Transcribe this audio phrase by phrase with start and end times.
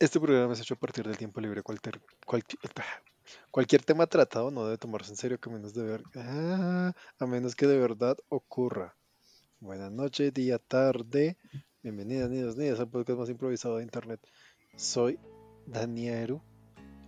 [0.00, 1.60] Este programa es hecho a partir del tiempo libre.
[1.60, 2.60] Cualquier, cualquier,
[3.50, 7.56] cualquier tema tratado no debe tomarse en serio a menos, de ver, ah, a menos
[7.56, 8.94] que de verdad ocurra.
[9.58, 11.36] Buenas noches, día, tarde.
[11.82, 14.20] Bienvenidas, niños, niñas, al podcast más improvisado de internet.
[14.76, 15.18] Soy
[15.66, 16.40] Danieru,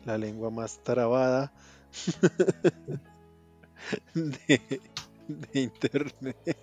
[0.04, 1.52] la lengua más trabada
[4.14, 4.80] de,
[5.29, 6.57] de internet.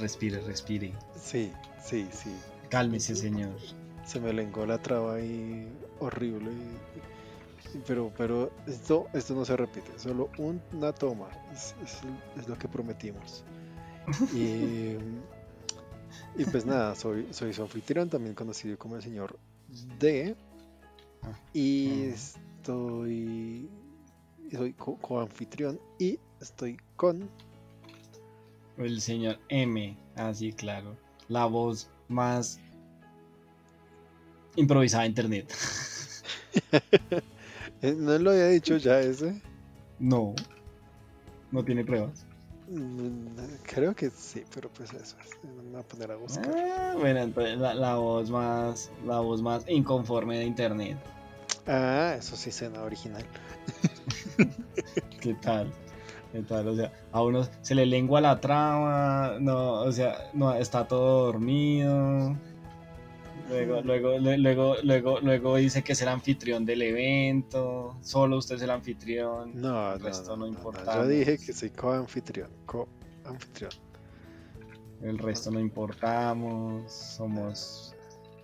[0.00, 0.92] Respire, respire.
[1.14, 2.34] Sí, sí, sí.
[2.68, 3.56] Cálmese, señor.
[4.04, 5.68] Se me lengó la traba ahí
[6.00, 6.50] horrible.
[7.86, 11.28] Pero, pero esto, esto no se repite, solo una toma.
[11.52, 12.00] Es, es-
[12.38, 13.44] es lo que prometimos.
[14.34, 14.96] Y,
[16.36, 19.38] y pues nada, soy, soy su anfitrión, también conocido como el señor
[19.98, 20.34] D.
[21.52, 22.12] Y Mm.
[22.14, 23.68] estoy.
[24.50, 27.28] Soy co- coanfitrión y estoy con.
[28.78, 29.94] El señor M.
[30.16, 30.96] Así, claro.
[31.28, 32.58] La voz más
[34.56, 35.52] improvisada de internet.
[37.80, 39.40] Eh, No lo había dicho ya ese.
[40.00, 40.34] No.
[41.52, 42.26] No tiene pruebas.
[42.68, 43.28] Mm,
[43.62, 45.14] Creo que sí, pero pues eso.
[45.44, 46.52] Me voy a poner a buscar.
[46.56, 48.90] Ah, bueno, entonces la, la voz más.
[49.06, 50.98] La voz más inconforme de internet.
[51.68, 53.24] Ah, eso sí suena original.
[55.20, 55.72] ¿Qué tal?
[56.32, 56.68] ¿Qué tal?
[56.68, 61.26] O sea, a uno se le lengua la trama, no, o sea, no, está todo
[61.26, 62.36] dormido.
[63.48, 68.56] Luego, luego, lue- luego, luego, luego dice que es el anfitrión del evento, solo usted
[68.56, 69.52] es el anfitrión.
[69.54, 70.94] No, el no, resto no, no, no, no, importa.
[70.96, 72.50] Yo dije que soy co-anfitrión.
[72.66, 73.70] Co-anfitrión.
[75.00, 77.94] El resto no importamos, somos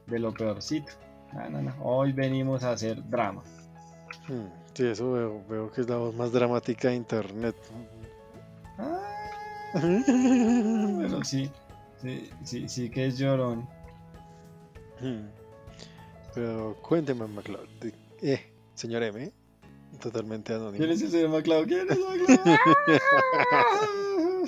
[0.07, 0.93] de lo peorcito.
[1.35, 1.75] No, no, no.
[1.83, 3.43] Hoy venimos a hacer drama.
[4.27, 7.55] Hmm, Sí, eso veo, veo que es la voz más dramática de internet.
[8.78, 9.00] Ah,
[9.75, 11.50] pero sí,
[12.03, 13.69] sí, sí, sí que es llorón.
[15.00, 15.27] Hmm.
[16.34, 17.69] Pero cuénteme, MacLeod.
[17.80, 19.30] de- Eh, señor M,
[20.00, 20.78] totalmente anónimo.
[20.78, 21.67] ¿Quién es el señor MacLeod?
[21.67, 22.58] ¿Quién es MacLeod?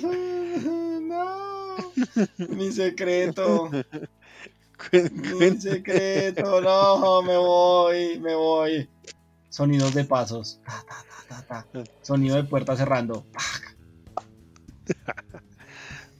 [1.01, 1.75] ¡No!
[2.49, 3.69] Mi secreto,
[4.91, 8.89] mi secreto, no, me voy, me voy.
[9.57, 10.61] Sonidos de pasos.
[10.63, 11.83] Ta, ta, ta, ta, ta.
[12.03, 13.25] Sonido de puerta cerrando.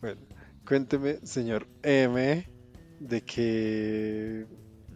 [0.01, 0.21] Bueno,
[0.65, 2.47] cuénteme, señor M,
[2.99, 4.45] de qué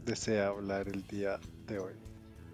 [0.06, 1.94] desea hablar el día de hoy.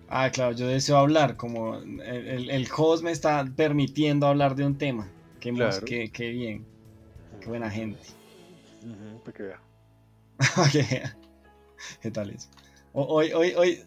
[0.09, 4.65] Ah, claro, yo deseo hablar, como el, el, el host me está permitiendo hablar de
[4.65, 5.09] un tema.
[5.41, 5.85] Qué, Claro.
[5.85, 6.65] qué, qué bien,
[7.41, 7.99] qué buena gente.
[9.23, 9.61] Para que vea.
[10.71, 11.03] ¿Qué,
[12.01, 12.49] ¿Qué tal eso?
[12.93, 13.79] Hoy, hoy, hoy,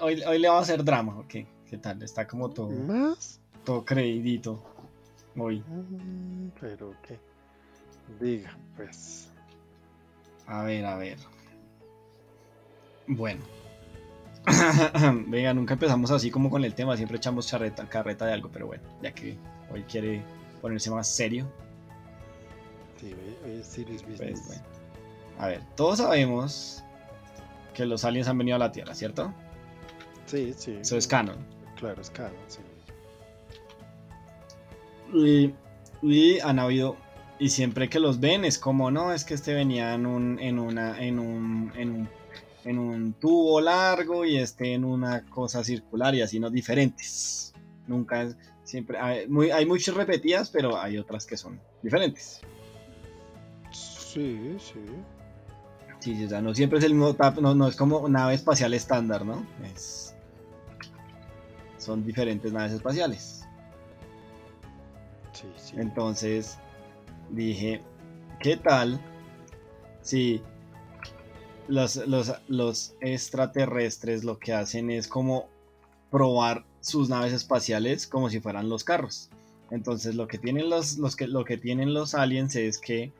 [0.00, 1.34] hoy, hoy le vamos a hacer drama, ¿ok?
[1.68, 2.02] ¿Qué tal?
[2.02, 3.40] Está como todo, ¿Más?
[3.64, 4.62] todo creidito
[5.36, 5.60] hoy.
[5.60, 7.18] Mm, Pero qué.
[8.20, 9.28] Diga, pues.
[10.46, 11.18] A ver, a ver.
[13.06, 13.44] Bueno.
[15.26, 18.66] Venga, nunca empezamos así como con el tema, siempre echamos charreta, carreta de algo, pero
[18.66, 19.36] bueno, ya que
[19.72, 20.22] hoy quiere
[20.60, 21.46] ponerse más serio,
[23.00, 23.12] Sí,
[23.44, 24.46] hoy- es serious pues business.
[24.46, 24.62] bueno.
[25.38, 26.82] A ver, todos sabemos
[27.76, 29.34] que los aliens han venido a la Tierra, ¿cierto?
[30.24, 30.78] Sí, sí.
[30.80, 31.36] Eso es canon.
[31.76, 32.60] Claro, es canon, sí.
[35.12, 35.54] Y,
[36.02, 36.96] y han habido
[37.38, 40.58] y siempre que los ven es como no es que este venía en un en
[40.58, 42.08] una en un en un,
[42.64, 47.52] en un tubo largo y este en una cosa circular y así no diferentes
[47.86, 52.40] nunca es siempre hay, muy, hay muchas repetidas pero hay otras que son diferentes
[54.16, 54.80] Sí, sí.
[56.12, 58.34] Sí, sí, o sea, no siempre es el mismo tap no, no es como nave
[58.34, 60.14] espacial estándar no es
[61.78, 63.46] son diferentes naves espaciales
[65.36, 65.74] Sí, sí.
[65.78, 66.58] Entonces
[67.30, 67.82] dije,
[68.40, 69.00] ¿qué tal
[70.00, 70.40] si
[71.68, 75.48] los, los, los extraterrestres lo que hacen es como
[76.10, 79.28] probar sus naves espaciales como si fueran los carros?
[79.70, 83.12] Entonces lo que tienen los, los que, lo que tienen los aliens es que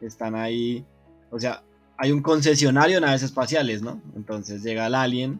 [0.00, 0.86] están ahí,
[1.30, 1.62] o sea,
[2.02, 4.00] hay un concesionario de naves espaciales, ¿no?
[4.16, 5.38] Entonces llega el alien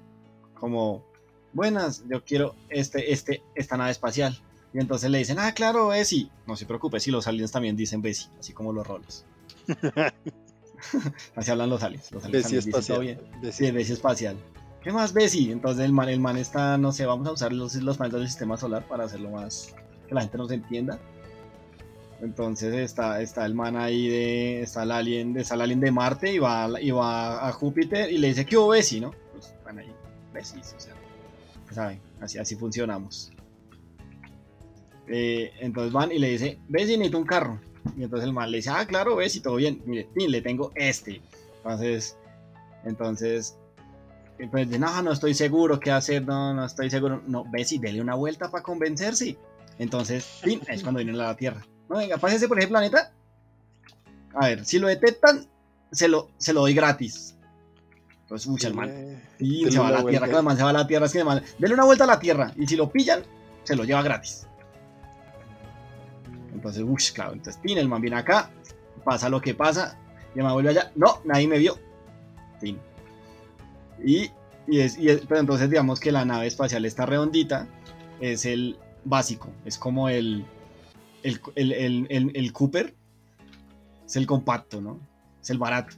[0.53, 1.03] como,
[1.55, 4.39] buenas, yo quiero este, este, esta nave espacial.
[4.75, 6.31] Y entonces le dicen, ah, claro, Bessie.
[6.47, 9.25] No se preocupe, si los aliens también dicen Bessie, así como los rolos.
[11.35, 12.13] así hablan los aliens.
[12.13, 13.31] Los aliens Bessie también dicen todo espacial.
[13.31, 13.43] bien.
[13.43, 14.37] Bessie Sí, Bessie espacial.
[14.83, 15.53] ¿Qué más Bessie?
[15.53, 18.29] Entonces el man, el man está, no sé, vamos a usar los, los planetas del
[18.29, 19.75] sistema solar para hacerlo más,
[20.07, 20.99] que la gente nos entienda.
[22.23, 26.33] Entonces está, está el man ahí de, está el alien, está el alien de Marte
[26.33, 29.15] y va, y va a Júpiter y le dice, ¿qué hubo Bessie, no?
[29.33, 29.93] Pues van ahí,
[30.35, 30.95] Bessie, o sea,
[31.73, 33.33] saben, así, así funcionamos.
[35.09, 37.59] Eh, entonces van y le dice, Bessie, necesito un carro.
[37.97, 39.83] Y entonces el man le dice, ah, claro, Bessie, todo bien.
[39.87, 41.23] Mire, le tengo este.
[41.57, 42.17] Entonces,
[42.85, 43.57] entonces
[44.49, 47.23] pues no, no estoy seguro qué hacer, no, no estoy seguro.
[47.27, 49.37] No, Bessie, dele una vuelta para convencerse.
[49.79, 51.67] Entonces, fin, es cuando viene a la Tierra.
[51.91, 53.13] No, venga, pásese por ese planeta.
[54.35, 55.47] A ver, si lo detectan,
[55.93, 57.35] se lo, se lo doy gratis.
[58.23, 58.89] Entonces, mucha el man.
[58.89, 61.13] Dele- Y se va a la Tierra, que además se va a la Tierra, es
[61.13, 62.53] que además, dele una vuelta a la Tierra.
[62.57, 63.23] Y si lo pillan,
[63.65, 64.47] se lo lleva gratis.
[66.55, 68.51] Entonces, uff, claro, entonces, tin, el man viene acá,
[69.05, 69.97] pasa lo que pasa,
[70.35, 70.93] y man vuelve allá.
[70.95, 71.77] No, nadie me vio.
[72.61, 72.79] Fin.
[74.05, 74.31] Y,
[74.69, 77.67] y es, y es- pero entonces digamos que la nave espacial está redondita,
[78.21, 80.45] es el básico, es como el,
[81.23, 82.95] el, el, el, el- el Cooper,
[84.07, 85.01] es el compacto, ¿no?
[85.41, 85.97] Es el barato.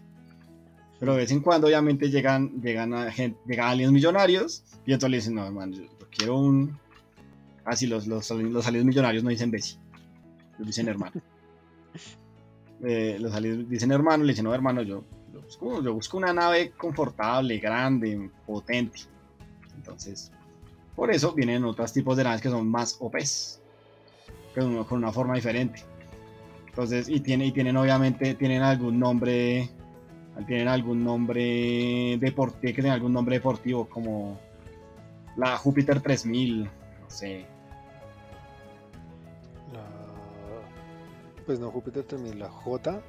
[1.00, 5.10] Pero de vez en cuando obviamente llegan, llegan, a gente, llegan aliens millonarios y entonces
[5.10, 6.78] le dicen, no, hermano, yo, yo quiero un...
[7.64, 9.78] Así los, los, los aliens millonarios no dicen Bessie,
[10.56, 11.12] ellos dicen hermano.
[12.84, 16.32] Eh, los aliens dicen hermano, le dicen, no, hermano, yo, yo busco, yo busco una
[16.32, 18.98] nave confortable, grande, potente.
[19.76, 20.32] Entonces,
[20.96, 23.61] por eso vienen otros tipos de naves que son más OPs,
[24.54, 25.82] con, con una forma diferente.
[26.68, 29.68] Entonces, y, tiene, y tienen obviamente, tienen algún nombre,
[30.46, 34.40] tienen algún nombre deportivo, que tienen algún nombre deportivo como
[35.36, 36.70] la Júpiter 3000, no
[37.08, 37.44] sé.
[39.72, 43.00] La- Pues no, Júpiter 3000, la J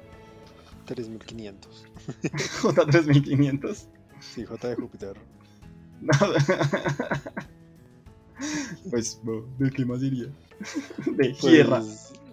[0.86, 1.86] 3500.
[2.22, 3.86] J3500.
[4.20, 5.16] Sí, J de Júpiter.
[6.00, 6.12] No.
[8.90, 10.26] pues, no, ¿de qué más diría?
[11.06, 11.82] De Pues, tierra.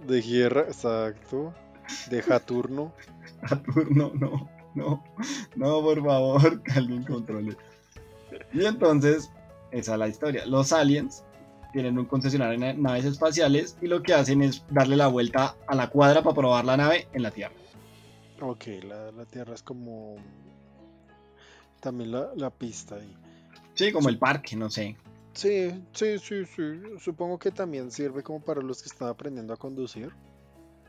[0.07, 1.53] De Tierra, exacto.
[2.09, 2.93] De Saturno.
[3.47, 5.03] Saturno, no, no,
[5.55, 7.55] no, por favor, que alguien controle.
[8.53, 9.29] Y entonces,
[9.71, 10.45] esa es la historia.
[10.45, 11.23] Los aliens
[11.73, 15.75] tienen un concesionario en naves espaciales y lo que hacen es darle la vuelta a
[15.75, 17.53] la cuadra para probar la nave en la Tierra.
[18.41, 20.15] Ok, la, la Tierra es como.
[21.79, 23.15] También la, la pista ahí.
[23.73, 24.95] Sí, como el parque, no sé.
[25.33, 26.63] Sí, sí, sí, sí.
[26.99, 30.11] Supongo que también sirve como para los que están aprendiendo a conducir.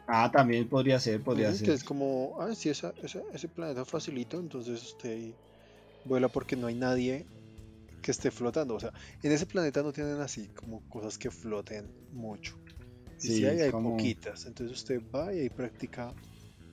[0.09, 1.67] Ah, también podría ser, podría ser.
[1.67, 5.33] Que es como, ah, sí, esa, esa- ese planeta facilito, entonces usted
[6.05, 7.25] vuela porque no hay nadie
[8.03, 8.75] que esté flotando.
[8.75, 8.93] O sea,
[9.23, 12.57] en ese planeta no tienen así como cosas que floten mucho.
[13.21, 14.45] Y Sí, si hay, hay como- poquitas.
[14.47, 16.13] Entonces usted va y ahí practica,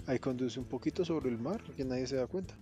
[0.07, 2.55] ahí conduce un poquito sobre el mar, que nadie se da cuenta.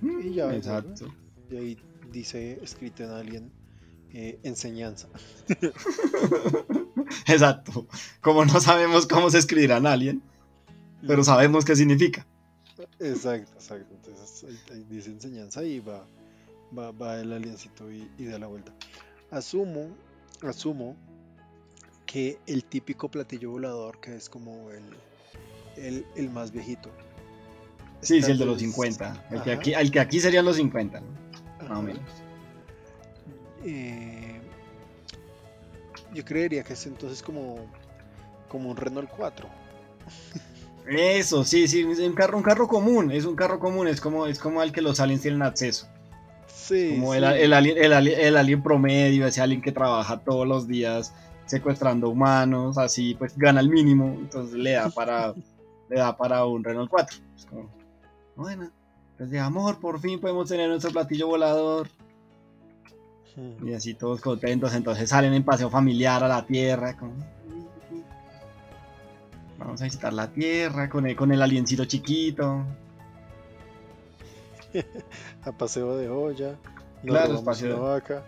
[0.00, 1.12] y ya, Exacto.
[1.50, 1.78] Y ahí
[2.12, 3.52] dice, escrito en Alien,
[4.12, 5.08] eh, enseñanza.
[7.26, 7.86] Exacto.
[8.20, 10.22] Como no sabemos cómo se escribirá en Alien,
[11.06, 12.26] pero sabemos qué significa.
[12.98, 13.94] Exacto, exacto.
[13.94, 16.06] Entonces ahí, ahí dice enseñanza y va,
[16.76, 18.72] va, va el aliencito y, y da la vuelta.
[19.30, 19.88] Asumo,
[20.42, 20.96] asumo
[22.06, 24.82] que el típico platillo volador, que es como el,
[25.76, 26.90] el, el más viejito.
[28.00, 29.26] Sí, tal sí, el de los vez- 50.
[29.30, 31.06] El que, aquí, el que aquí serían los 50, ¿no?
[31.68, 32.02] más o menos.
[33.64, 34.40] Eh,
[36.14, 37.58] yo creería que es entonces como,
[38.48, 39.48] como un Renault 4.
[40.86, 44.26] Eso, sí, sí, es un carro, un carro común, es un carro común, es como,
[44.26, 45.88] es como al que los aliens tienen acceso.
[46.46, 47.18] Sí, Como sí.
[47.18, 51.12] el, el alien, el, alien, el alien promedio, ese alien que trabaja todos los días
[51.46, 55.34] secuestrando humanos, así pues gana el mínimo, entonces le da para,
[55.88, 57.18] le da para un Renault 4.
[57.36, 57.68] Es como,
[58.36, 58.70] bueno,
[59.16, 61.88] pues de amor, por fin podemos tener nuestro platillo volador.
[63.64, 66.96] Y así todos contentos, entonces salen en paseo familiar a la tierra.
[66.96, 67.14] como,
[69.58, 72.64] Vamos a visitar la tierra con el, con el aliencito chiquito.
[75.44, 76.56] A paseo de olla.
[77.04, 78.24] Claro, paseo de- vaca.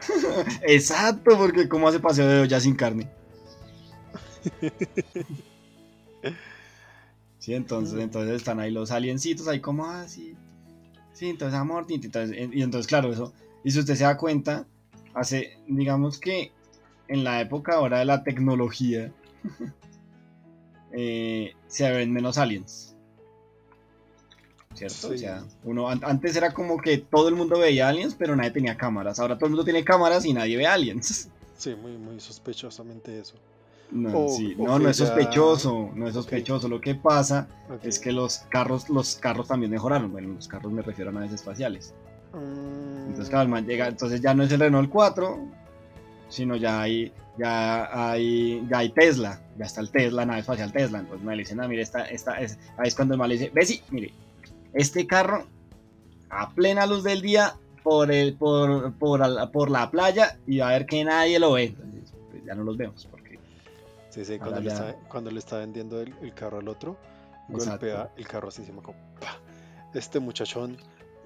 [0.66, 3.08] Exacto, porque ¿cómo hace paseo de olla sin carne?
[7.38, 10.34] Sí, entonces, entonces están ahí los aliencitos, ahí como así.
[11.12, 13.32] sí, entonces amor, tinti, entonces, en- y entonces claro, eso.
[13.66, 14.64] Y si usted se da cuenta,
[15.12, 16.52] hace, digamos que
[17.08, 19.10] en la época ahora de la tecnología,
[20.92, 22.94] eh, se ven menos aliens.
[24.74, 25.08] ¿Cierto?
[25.08, 25.18] O Sí.
[25.18, 28.76] sea, uno, an- antes era como que todo el mundo veía aliens, pero nadie tenía
[28.76, 29.18] cámaras.
[29.18, 31.28] Ahora todo el mundo tiene cámaras y nadie ve aliens.
[31.58, 33.34] Sí, muy, muy sospechosamente eso.
[33.90, 36.68] No, O- sí, o no, no es sospechoso, no es sospechoso.
[36.68, 37.48] Lo que pasa
[37.82, 40.12] es que los carros, los carros también mejoraron.
[40.12, 41.94] Bueno, los carros me refiero a naves espaciales.
[42.32, 45.38] Entonces, claro, man llega, entonces ya no es el Renault 4,
[46.28, 50.98] sino ya hay, ya hay, ya hay Tesla, ya está el Tesla, nave espacial Tesla.
[51.00, 53.50] Entonces me dicen, ah, mire, esta, esta es, ahí es cuando el man le dice,
[53.54, 54.12] ve sí, mire,
[54.74, 55.46] este carro
[56.28, 60.72] a plena luz del día por el, por, por, por la playa y va a
[60.72, 61.64] ver que nadie lo ve.
[61.66, 63.38] Entonces, pues ya no los vemos porque
[64.10, 66.96] Sí, sí, cuando, le ya- está, cuando le está vendiendo el, el carro al otro,
[67.50, 67.70] Exacto.
[67.86, 69.38] golpea el carro así encima como ¡pa!
[69.94, 70.76] Este muchachón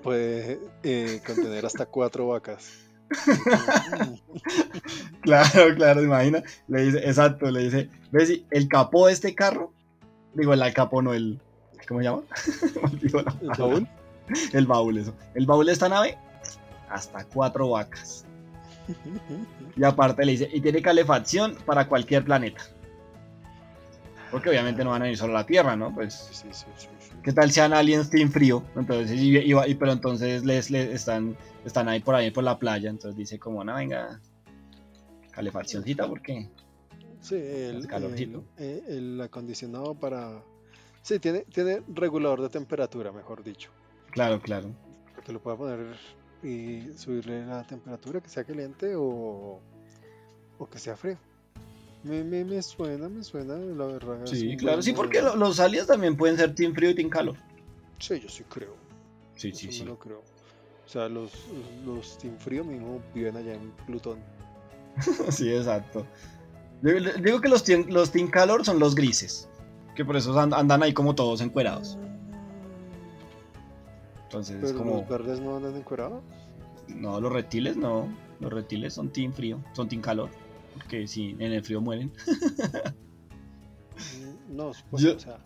[0.02, 2.86] puede eh, contener hasta cuatro vacas.
[5.22, 6.42] claro, claro, imagina.
[6.68, 8.42] Le dice, exacto, le dice, ¿ves?
[8.50, 9.72] El capó de este carro,
[10.34, 11.40] digo, el capó no, el,
[11.88, 12.22] ¿cómo se llama?
[13.42, 13.88] ¿El baúl?
[14.52, 15.14] El baúl, eso.
[15.34, 16.16] El baúl de esta nave,
[16.88, 18.24] hasta cuatro vacas.
[19.76, 22.62] Y aparte le dice, y tiene calefacción para cualquier planeta.
[24.30, 25.92] Porque obviamente no van a ir solo a la Tierra, ¿no?
[25.92, 26.14] Pues.
[26.30, 26.88] Sí, sí, sí,
[27.22, 28.64] ¿Qué tal sean aliens team frío?
[28.76, 32.88] Entonces, y, pero entonces les, están, están ahí por ahí por la playa.
[32.88, 34.20] Entonces dice como, no, venga,
[35.32, 36.48] calefaccióncita, ¿por qué?
[37.20, 38.44] Sí, el, calorcito.
[38.56, 40.42] El, el, acondicionado para...
[41.02, 43.70] Sí, tiene, tiene regulador de temperatura, mejor dicho.
[44.10, 44.74] Claro, claro.
[45.24, 45.96] Que lo pueda poner
[46.42, 49.60] y subirle la temperatura, que sea caliente o,
[50.58, 51.18] o que sea frío.
[52.02, 54.24] Me, me, me, suena, me suena, la verdad.
[54.24, 57.36] Sí, claro, sí, porque los aliens también pueden ser team frío y team calor.
[57.98, 58.74] Sí, yo sí creo.
[59.36, 59.84] Sí, sí, sí.
[59.84, 60.22] lo creo.
[60.84, 61.32] O sea, los,
[61.84, 64.18] los team frío mismo viven allá en Plutón.
[65.30, 66.06] sí, exacto.
[66.82, 69.48] Digo que los team, los team calor son los grises.
[69.94, 71.98] Que por eso andan ahí como todos encuerados.
[74.24, 74.96] Entonces, ¿Pero como...
[74.96, 76.22] los verdes no andan encuerados?
[76.88, 78.08] No, los reptiles no.
[78.40, 80.30] Los reptiles son team frío, son team calor.
[80.74, 82.12] Porque si en el frío mueren.
[84.00, 85.38] Mm, no, pues, o sea.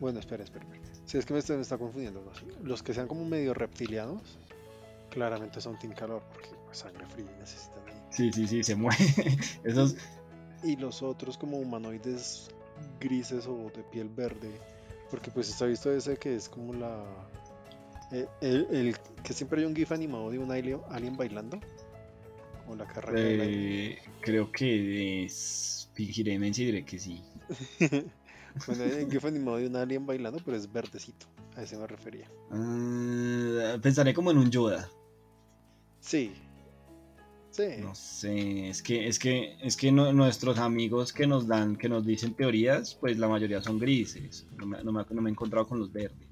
[0.00, 0.66] Bueno, espera, espera.
[1.04, 2.22] Si es que me está, confundiendo.
[2.62, 4.38] Los que sean como medio reptilianos,
[5.10, 7.84] claramente son Team Calor, porque pues, sangre fría necesitan.
[8.10, 8.98] Sí, sí, sí, se muere.
[9.64, 9.96] Esos...
[10.64, 12.48] Y los otros como humanoides
[12.98, 14.50] grises o de piel verde,
[15.10, 17.04] porque pues está visto ese que es como la...
[18.10, 21.60] Eh, el, que siempre hay un GIF animado de un alien, alien bailando.
[22.68, 23.18] O la carrera.
[23.20, 25.90] Eh, creo que es...
[25.94, 27.22] fingiré y diré que sí.
[28.66, 31.26] bueno, hay un GIF animado de un alien bailando, pero es verdecito.
[31.56, 32.30] A ese me refería.
[32.50, 34.90] Ah, pensaré como en un Yoda.
[36.00, 36.32] Sí,
[37.80, 42.04] no sé, es que, es que, es que nuestros amigos que nos dan, que nos
[42.04, 44.46] dicen teorías, pues la mayoría son grises.
[44.58, 46.28] No me, no me, he encontrado con los verdes.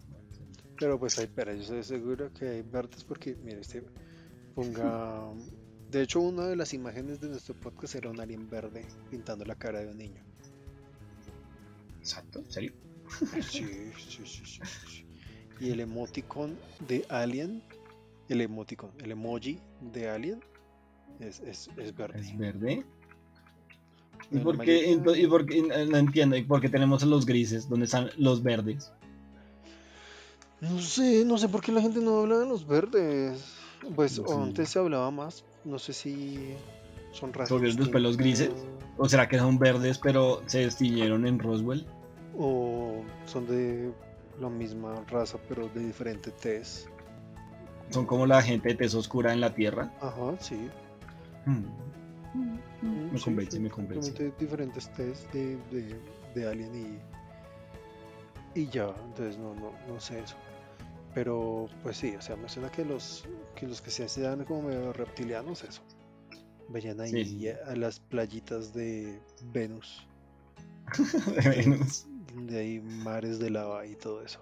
[0.78, 3.84] Pero pues hay, pero yo estoy seguro que hay verdes porque, mire, este
[4.54, 5.32] ponga.
[5.94, 9.54] De hecho, una de las imágenes de nuestro podcast era un alien verde pintando la
[9.54, 10.20] cara de un niño.
[12.00, 12.72] Exacto, ¿en serio?
[13.48, 15.06] Sí, sí, sí, sí,
[15.60, 16.58] Y el emoticon
[16.88, 17.62] de Alien,
[18.28, 19.60] el emoticon, el emoji
[19.92, 20.40] de Alien
[21.20, 22.18] es, es, es verde.
[22.18, 22.84] ¿Es verde?
[24.32, 27.68] ¿Y por, qué, y por qué, no entiendo, ¿y por qué tenemos los grises?
[27.68, 28.90] ¿Dónde están los verdes?
[30.60, 33.54] No sé, no sé por qué la gente no habla de los verdes.
[33.94, 36.54] Pues antes se hablaba más, no sé si
[37.12, 37.48] son razas.
[37.48, 38.50] ¿Son los pelos grises?
[38.96, 41.86] ¿O será que son verdes pero se destiñeron en Roswell?
[42.38, 43.92] ¿O son de
[44.40, 46.88] la misma raza pero de diferente tez?
[47.90, 49.92] ¿Son como la gente de tez oscura en la Tierra?
[50.00, 50.68] Ajá, sí.
[51.46, 53.12] Mm.
[53.12, 54.32] Me convence, me convence.
[54.38, 55.56] diferentes test de,
[56.34, 57.00] de, Alien
[58.54, 60.34] y, y ya, entonces no, no, no sé eso.
[61.14, 64.62] Pero pues sí, o sea, me suena que los que los que se hacían como
[64.62, 65.82] medio reptilianos, eso.
[66.68, 69.20] Vayan ahí a las playitas de
[69.52, 70.06] Venus.
[71.42, 72.06] de Venus.
[72.34, 74.40] De ahí mares de lava y todo eso.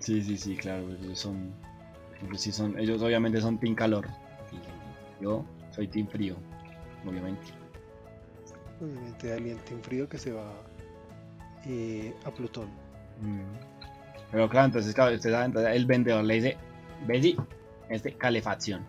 [0.00, 1.52] Sí, sí, sí, claro, son,
[2.36, 4.08] sí son, ellos obviamente son team calor.
[5.20, 6.36] Yo soy Team Frío,
[7.06, 7.42] obviamente.
[8.80, 10.50] Obviamente alguien Team Frío que se va
[11.66, 12.68] eh, a Plutón.
[13.20, 13.69] Mm.
[14.30, 16.56] Pero claro, entonces, claro, usted el vendedor le dice,
[17.06, 17.36] Bessie,
[17.88, 18.84] este, calefacción.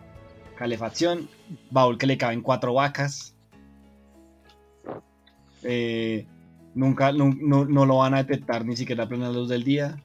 [0.56, 1.28] Calefacción,
[1.70, 3.34] baúl que le caben cuatro vacas.
[5.64, 6.26] Eh,
[6.74, 9.96] nunca, no, no, lo van a detectar ni siquiera a plena luz del día.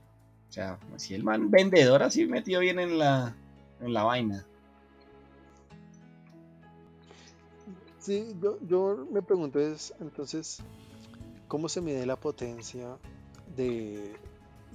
[0.50, 3.36] O sea, así el man vendedor así metido bien en la,
[3.82, 4.46] en la vaina.
[8.00, 10.64] Sí, yo, yo me pregunto es entonces,
[11.48, 12.98] ¿cómo se mide la potencia
[13.56, 14.16] de,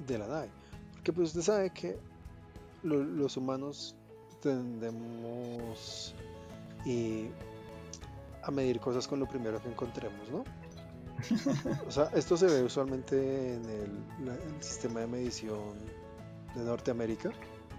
[0.09, 0.51] la nave?
[0.93, 1.99] Porque pues usted sabe que
[2.83, 3.97] los humanos
[4.41, 6.15] tendemos
[6.87, 7.31] eh,
[8.43, 10.45] a medir cosas con lo primero que encontremos, ¿no?
[11.87, 15.79] O sea, esto se ve usualmente en el, sistema de medición
[16.55, 17.31] de Norteamérica.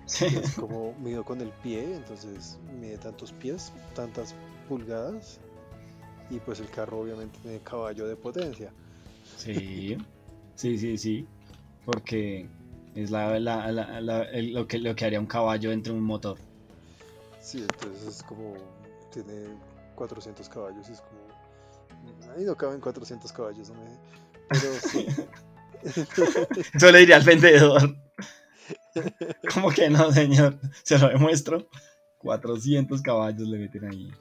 [0.05, 4.35] Es como mido con el pie, entonces mide tantos pies, tantas
[4.67, 5.39] pulgadas
[6.29, 8.71] y pues el carro obviamente tiene caballo de potencia.
[9.37, 9.97] Sí,
[10.55, 11.27] sí, sí, sí,
[11.85, 12.47] porque
[12.95, 16.37] es la, lo, que, lo que haría un caballo entre un motor.
[17.41, 18.53] Sí, entonces es como,
[19.11, 19.47] tiene
[19.95, 23.75] 400 caballos y es como, ahí no caben 400 caballos, ¿no?
[24.49, 25.07] pero sí.
[26.73, 27.95] Eso le diría al vendedor.
[29.53, 30.57] ¿Cómo que no, señor?
[30.83, 31.67] Se lo demuestro.
[32.19, 34.11] 400 caballos le meten ahí.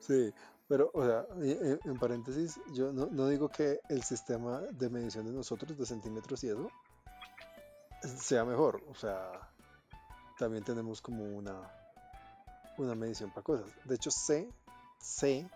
[0.00, 0.32] Sí,
[0.66, 5.26] pero, o sea, en, en paréntesis, yo no, no digo que el sistema de medición
[5.26, 6.68] de nosotros, de centímetros y eso,
[8.02, 8.82] sea mejor.
[8.88, 9.50] O sea,
[10.38, 11.72] también tenemos como una,
[12.76, 13.70] una medición para cosas.
[13.84, 14.46] De hecho, sé,
[15.00, 15.48] sé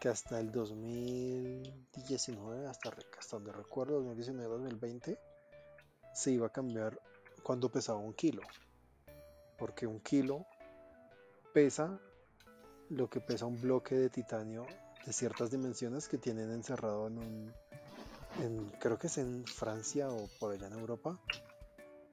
[0.00, 5.18] que hasta el 2019, hasta, hasta donde recuerdo, 2019-2020,
[6.14, 6.98] se iba a cambiar
[7.42, 8.40] cuando pesaba un kilo.
[9.58, 10.46] Porque un kilo
[11.52, 12.00] pesa
[12.88, 14.66] lo que pesa un bloque de titanio
[15.06, 17.54] de ciertas dimensiones que tienen encerrado en un,
[18.80, 21.18] creo que es en Francia o por allá en Europa,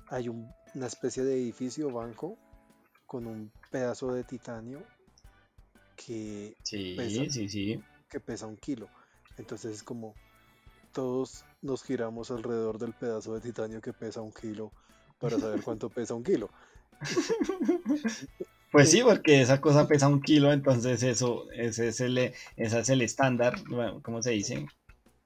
[0.10, 2.38] hay un- una especie de edificio banco
[3.06, 4.84] con un pedazo de titanio
[5.96, 7.26] que, Sí, Pesa.
[7.30, 7.82] sí, sí.
[8.10, 8.88] que pesa un kilo.
[9.38, 10.14] Entonces es como
[10.94, 14.72] todos nos giramos alrededor del pedazo de titanio que pesa un kilo
[15.20, 16.50] para saber cuánto pesa un kilo.
[18.72, 22.90] Pues sí, porque esa cosa pesa un kilo, entonces eso, ese es el, ese es
[22.90, 24.66] el estándar, bueno, ¿cómo se dice?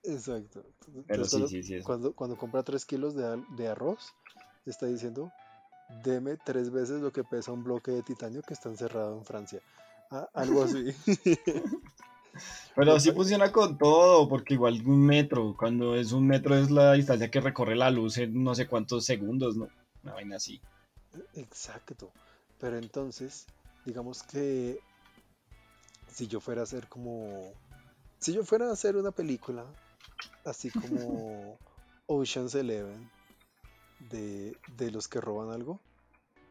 [0.03, 0.63] Exacto.
[1.07, 1.81] Pero sí, cuando- sí, sí.
[1.81, 4.13] Cuando, cuando compra 3 kilos de, de arroz,
[4.69, 5.31] está diciendo,
[6.03, 9.59] deme tres veces lo que pesa un bloque de titanio que está encerrado en Francia.
[10.11, 10.93] Ah, algo así.
[12.75, 16.93] Pero sí funciona con todo, porque igual un metro, cuando es un metro es la
[16.93, 19.67] distancia que recorre la luz en no sé cuántos segundos, ¿no?
[20.03, 20.61] Una vaina así.
[21.33, 22.11] Exacto.
[22.59, 23.47] Pero entonces,
[23.85, 24.79] digamos que
[26.07, 27.53] si yo fuera a hacer como...
[28.19, 29.65] Si yo fuera a hacer una película,
[30.45, 31.57] así como
[32.05, 33.09] Ocean's Eleven,
[34.09, 35.79] de, de los que roban algo,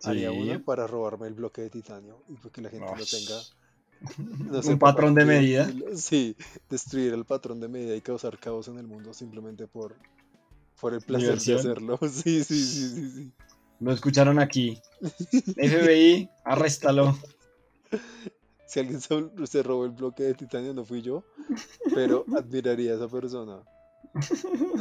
[0.04, 3.10] haría una para robarme el bloque de titanio y porque la gente lo Ush.
[3.10, 4.50] tenga...
[4.50, 5.70] no un patrón de medida.
[5.94, 6.36] Sí,
[6.68, 9.94] destruir el patrón de medida y causar caos en el mundo simplemente por,
[10.80, 11.56] por el placer Diversión.
[11.56, 11.98] de hacerlo.
[12.08, 13.32] Sí, sí, sí, sí, sí.
[13.80, 14.80] Lo escucharon aquí.
[15.00, 17.16] FBI, arréstalo.
[18.66, 21.24] Si alguien se, robó el bloque de titanio, no fui yo,
[21.92, 23.62] pero admiraría a esa persona.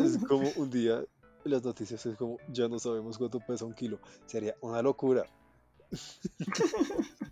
[0.04, 1.04] Es como un día,
[1.46, 4.00] las noticias es como, ya no sabemos cuánto pesa un kilo.
[4.26, 5.26] Sería una locura.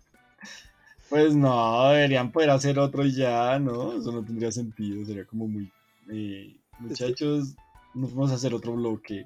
[1.08, 3.94] Pues no, deberían poder hacer otro y ya, ¿no?
[3.94, 5.72] Eso no tendría sentido, sería como muy...
[6.10, 7.54] eh, muchachos,
[7.94, 9.24] nos vamos a hacer otro bloque.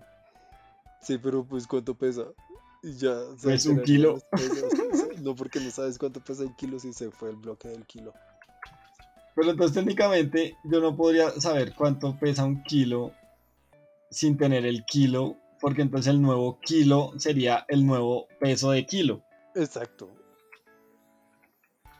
[1.00, 2.22] Sí, pero pues cuánto pesa.
[2.82, 3.14] Y ya.
[3.42, 4.18] Pues, un kilo.
[5.20, 8.12] No, porque no sabes cuánto pesa el kilo si se fue el bloque del kilo.
[9.34, 13.12] Pero entonces técnicamente yo no podría saber cuánto pesa un kilo
[14.12, 19.24] sin tener el kilo, porque entonces el nuevo kilo sería el nuevo peso de kilo.
[19.54, 20.10] Exacto.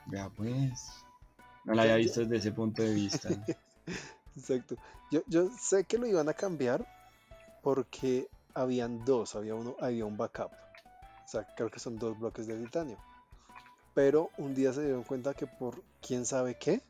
[0.05, 0.81] Vea pues.
[1.65, 3.29] No la había visto desde ese punto de vista.
[4.37, 4.75] Exacto.
[5.11, 6.85] Yo, yo sé que lo iban a cambiar
[7.61, 10.51] porque habían dos, había uno, había un backup.
[10.51, 12.97] O sea, creo que son dos bloques de titanio.
[13.93, 16.81] Pero un día se dieron cuenta que por quién sabe qué,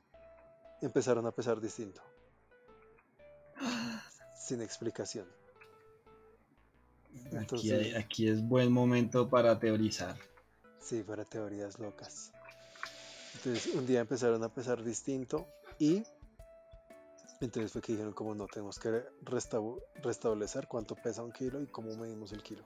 [0.82, 2.02] empezaron a pesar distinto.
[4.44, 5.26] Sin explicación.
[7.28, 10.18] Aquí, Entonces, aquí es buen momento para teorizar.
[10.80, 12.32] sí, para teorías locas.
[13.36, 15.48] Entonces, un día empezaron a pesar distinto
[15.80, 16.04] y
[17.40, 19.04] entonces fue que dijeron como no tenemos que
[20.02, 22.64] restablecer cuánto pesa un kilo y cómo medimos el kilo.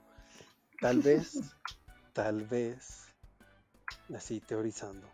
[0.80, 1.38] Tal vez,
[2.12, 3.04] tal vez,
[4.14, 5.08] así teorizando,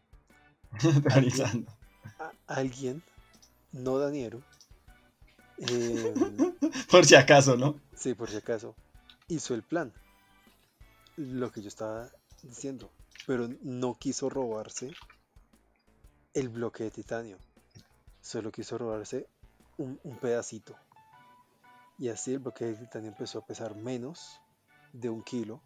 [1.08, 1.70] Teorizando.
[2.18, 3.02] a- alguien,
[3.72, 4.42] no Daniero,
[5.58, 6.14] eh,
[6.90, 7.80] Por si acaso, ¿no?
[7.96, 8.74] sí, por si acaso,
[9.28, 9.92] hizo el plan,
[11.16, 12.10] lo que yo estaba
[12.42, 12.90] diciendo,
[13.26, 14.92] pero no quiso robarse
[16.34, 17.38] el bloque de titanio,
[18.20, 19.26] solo quiso robarse
[19.78, 20.76] un, un pedacito.
[21.98, 24.40] Y así el bloque de titanio empezó a pesar menos
[24.92, 25.60] de un kilo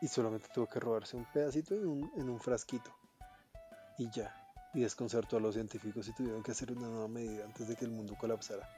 [0.00, 2.94] y solamente tuvo que robarse un pedacito en un, en un frasquito.
[3.98, 4.34] Y ya.
[4.74, 7.84] Y desconcertó a los científicos y tuvieron que hacer una nueva medida antes de que
[7.84, 8.68] el mundo colapsara.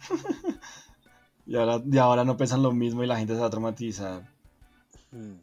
[1.46, 4.22] Y ahora, y ahora no pesan lo mismo y la gente se va a traumatizar.
[5.10, 5.34] Mm.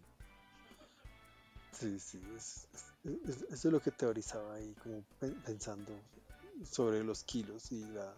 [1.73, 5.91] Sí, sí, es- es- es- eso es lo que teorizaba ahí, como pe- pensando
[6.63, 8.13] sobre los kilos y la,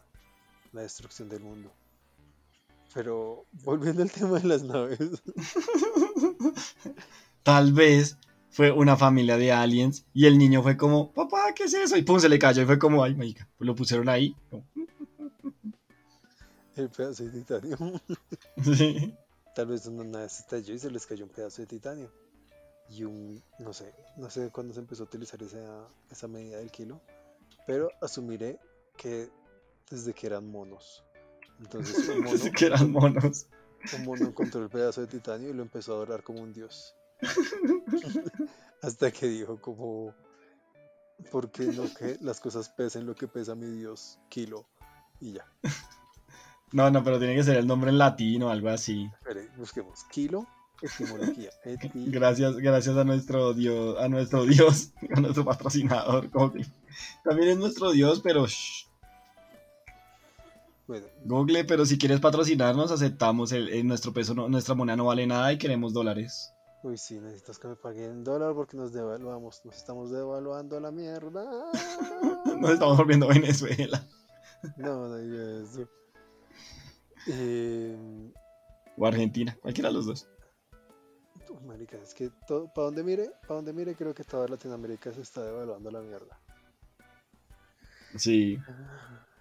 [0.73, 1.71] la destrucción del mundo.
[2.93, 4.99] Pero volviendo al tema de las naves,
[7.43, 8.17] Tal vez
[8.49, 11.97] fue una familia de aliens y el niño fue como, papá, ¿qué es eso?
[11.97, 14.35] Y pum, se le cayó y fue como, ay, marica, pues lo pusieron ahí.
[14.49, 14.65] Como,
[16.75, 17.77] el pedazo de titanio,
[18.63, 19.13] sí.
[19.55, 22.11] tal vez una nave se estalló y se les cayó un pedazo de titanio.
[22.89, 26.71] Y un, no sé, no sé cuándo se empezó a utilizar esa, esa medida del
[26.71, 26.99] kilo,
[27.67, 28.57] pero asumiré
[28.97, 29.29] que
[29.91, 31.03] desde que eran monos.
[31.59, 33.45] Entonces, un mono, que eran monos.
[33.95, 36.95] un mono encontró el pedazo de titanio y lo empezó a adorar como un dios.
[38.81, 40.13] Hasta que dijo como,
[41.31, 44.19] ¿por qué no que las cosas pesen lo que pesa mi dios?
[44.29, 44.65] Kilo.
[45.19, 45.45] Y ya.
[46.71, 49.09] No, no, pero tiene que ser el nombre en latino o algo así.
[49.19, 50.03] Espere, busquemos.
[50.11, 50.47] Kilo,
[50.81, 51.49] etimología.
[51.65, 56.29] Eti- Gracias, gracias a nuestro dios, a nuestro dios, a nuestro patrocinador.
[56.29, 56.65] Google.
[57.23, 58.85] También es nuestro dios, pero shh,
[60.87, 63.51] Bueno, Google, pero si quieres patrocinarnos, aceptamos.
[63.51, 66.53] El, el- nuestro peso, no- nuestra moneda no vale nada y queremos dólares.
[66.83, 69.61] Uy, sí, necesitas que me paguen en dólar porque nos devaluamos.
[69.65, 71.45] Nos estamos devaluando a la mierda.
[72.59, 74.05] Nos estamos volviendo Venezuela.
[74.77, 75.87] No, no diga eso.
[77.27, 78.31] Eh,
[78.97, 80.27] O Argentina, cualquiera de los dos.
[81.49, 85.13] uy, marica, es que todo, para donde mire, para donde mire, creo que toda Latinoamérica
[85.13, 86.39] se está devaluando a la mierda.
[88.17, 88.57] Sí.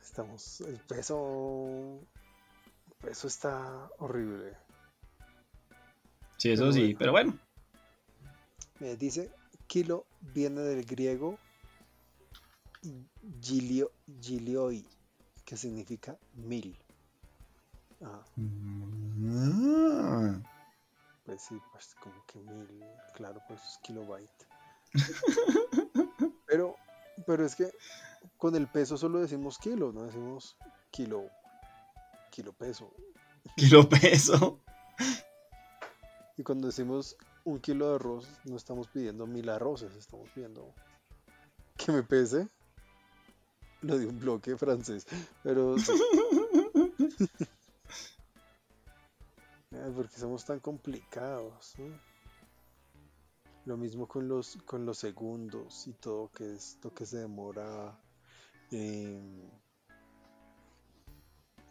[0.02, 2.00] Estamos, el peso,
[2.86, 4.56] el peso está horrible.
[6.38, 6.98] Sí, eso Pero sí, bueno.
[6.98, 7.38] pero bueno.
[8.80, 9.30] Me dice,
[9.66, 11.38] kilo viene del griego
[13.42, 14.84] gilio, gilioi,
[15.44, 16.76] que significa mil.
[18.02, 20.42] Ah, Mm.
[21.26, 24.46] pues sí, pues como que mil, claro, pues es kilobyte.
[26.46, 26.76] Pero,
[27.26, 27.70] pero es que
[28.38, 30.56] con el peso solo decimos kilo, no decimos
[30.90, 31.28] kilo,
[32.30, 32.90] kilo peso.
[33.56, 34.60] Kilo peso.
[36.38, 40.72] Y cuando decimos un kilo de arroz, no estamos pidiendo mil arroces, estamos pidiendo
[41.76, 42.48] que me pese
[43.82, 45.06] lo de un bloque francés.
[45.42, 45.76] Pero
[49.94, 51.74] porque somos tan complicados.
[51.78, 51.86] ¿no?
[53.66, 57.98] Lo mismo con los con los segundos y todo que es lo que se demora.
[58.70, 59.40] em,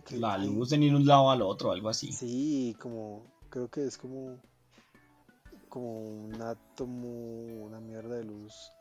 [0.06, 2.12] que- La luz en ir de un lado al otro, algo así.
[2.12, 4.40] Sí, como creo que es como
[5.78, 7.08] como un átomo,
[7.66, 8.74] una mierda de luz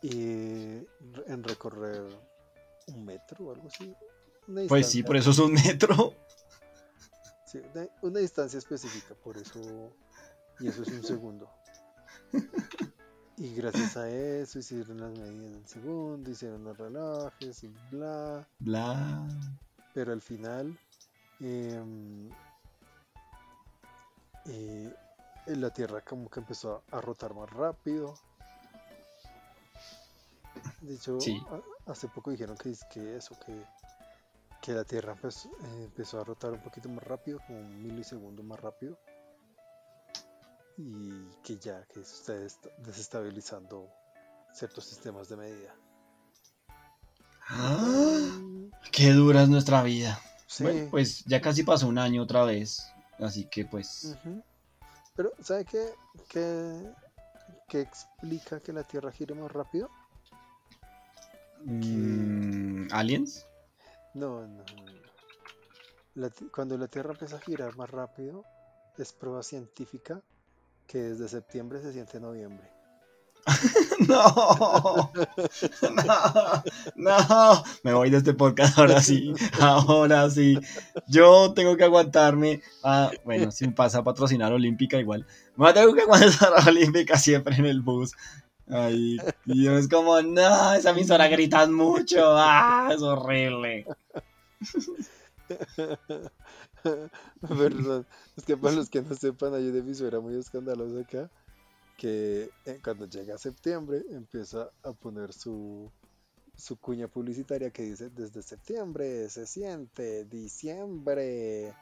[0.00, 0.86] eh,
[1.26, 2.06] en recorrer
[2.86, 3.94] un metro o algo así.
[4.66, 6.14] Pues sí, por eso es un metro.
[7.44, 9.94] sí, una, una distancia específica, por eso
[10.58, 11.50] y eso es un segundo.
[13.36, 18.46] Y gracias a eso hicieron las medidas del segundo, hicieron los relojes y bla.
[18.60, 19.26] Bla.
[19.92, 20.78] pero al final
[21.40, 22.30] em,
[24.46, 24.94] eh,
[25.46, 28.14] la Tierra como que empezó a, rotar más rápido.
[30.80, 31.40] De hecho, Sí.
[31.50, 33.64] a- hace poco dijeron que, que eso, que,
[34.60, 38.42] que la Tierra empezó, eh, empezó a rotar un poquito más rápido, como un milisegundo
[38.42, 38.98] más rápido.
[40.78, 43.88] Y que ya, que eso está desestabilizando
[44.52, 45.74] ciertos sistemas de medida.
[47.48, 48.40] ¡Ah!
[48.90, 50.20] Qué dura es nuestra vida.
[50.46, 50.64] Sí.
[50.64, 52.92] Bueno, pues ya casi pasó un año otra vez.
[53.18, 54.16] Así que pues.
[55.14, 55.94] Pero, ¿sabe qué,
[56.28, 56.94] qué,
[57.68, 59.90] qué explica que la Tierra gire más rápido?
[61.64, 63.46] mm, ¿Aliens?
[64.14, 64.64] No, no.
[66.14, 68.44] La cuando la Tierra empieza a girar más rápido,
[68.98, 70.22] es prueba científica
[70.86, 72.81] que desde septiembre se siente noviembre.
[74.08, 75.12] No,
[75.94, 76.62] no,
[76.96, 80.58] no, me voy de este podcast ahora sí, ahora sí.
[81.08, 82.60] Yo tengo que aguantarme.
[82.82, 85.26] A, bueno, si pasa a patrocinar Olímpica igual,
[85.56, 88.12] me tengo que aguantar a Olímpica siempre en el bus.
[88.68, 93.86] Ay, y es como, no, esa emisora gritan mucho, ah, es horrible.
[97.40, 101.30] Perdón, es que para los que no sepan, hay una emisora muy escandalosa acá
[102.02, 102.50] que
[102.82, 105.88] cuando llega septiembre empieza a poner su,
[106.56, 111.72] su cuña publicitaria que dice desde septiembre se siente diciembre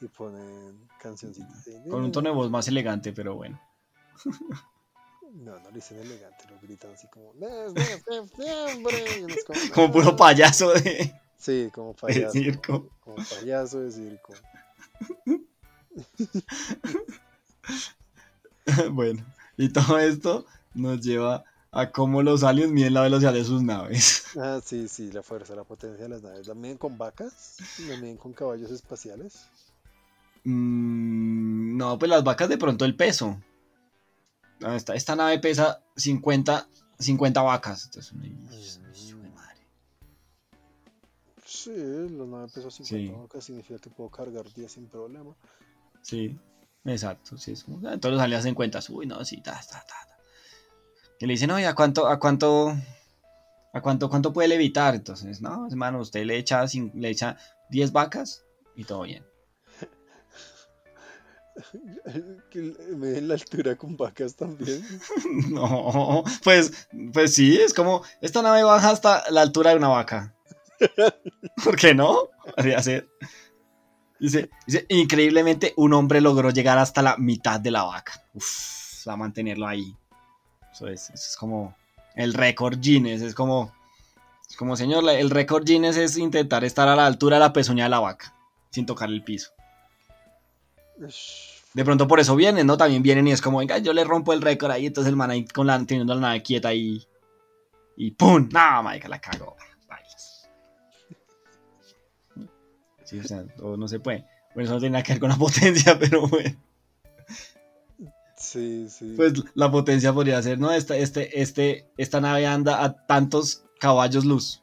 [0.00, 3.60] y ponen cancioncitas de Con un tono de voz más elegante, pero bueno.
[5.34, 9.04] no, no le dicen elegante, lo gritan así como desde septiembre
[9.46, 12.88] como, Como puro payaso de, sí, como de payaso circo.
[13.00, 14.32] como payaso de circo
[18.90, 19.24] Bueno,
[19.56, 24.24] y todo esto nos lleva a cómo los aliens miden la velocidad de sus naves.
[24.38, 26.46] Ah, sí, sí, la fuerza, la potencia de las naves.
[26.46, 27.56] ¿La miden con vacas?
[27.88, 29.46] ¿La miden con caballos espaciales?
[30.44, 33.40] Mm, no, pues las vacas de pronto el peso.
[34.62, 37.84] Ah, Esta, esta nave pesa 50, 50 vacas.
[37.86, 39.60] Entonces, uno dice, "Hijo de madre".
[41.44, 43.08] Sí, la nave pesa 50 Sí.
[43.22, 45.34] vacas, significa que puedo cargar 10 sin problema.
[46.02, 46.38] Sí,
[46.92, 47.36] exacto.
[47.38, 48.88] Sí, es como, ah, todos los aliens hacen cuentas.
[48.90, 50.16] Uy, no, sí, ta, ta, ta, ta.
[51.18, 52.76] Y le dicen, oye, ¿a cuánto, a cuánto,
[53.72, 54.94] a cuánto, cuánto puede levitar?
[54.94, 57.36] Entonces, no, hermano, usted le echa, le echa
[57.70, 58.44] 10 vacas
[58.74, 59.24] y todo bien.
[62.96, 64.84] Me den la altura con vacas también.
[65.50, 70.34] No, pues, pues sí, es como, esta nave baja hasta la altura de una vaca.
[71.64, 72.28] ¿Por qué no?
[72.54, 73.08] Podría ser.
[74.18, 78.24] Dice, dice, increíblemente un hombre logró llegar hasta la mitad de la vaca.
[78.34, 79.94] Uf, a mantenerlo ahí.
[80.72, 81.74] Eso es, eso es como
[82.14, 83.72] el récord Guinness, es como,
[84.48, 87.84] es como señor, el récord Guinness es intentar estar a la altura de la pezuña
[87.84, 88.34] de la vaca,
[88.70, 89.50] sin tocar el piso.
[91.74, 92.76] De pronto por eso vienen, ¿no?
[92.78, 95.30] También vienen y es como, venga, yo le rompo el récord ahí, entonces el man
[95.30, 97.06] ahí con la, teniendo la nave quieta ahí.
[97.98, 98.48] Y ¡pum!
[98.50, 99.56] No, marica, la cago.
[103.06, 104.26] Sí, o sea, todo no se puede.
[104.54, 106.56] Bueno, eso no tiene nada que ver con la potencia, pero bueno.
[108.36, 109.14] Sí, sí.
[109.16, 110.70] Pues la potencia podría ser, ¿no?
[110.70, 114.62] Esta, este, este, esta nave anda a tantos caballos luz.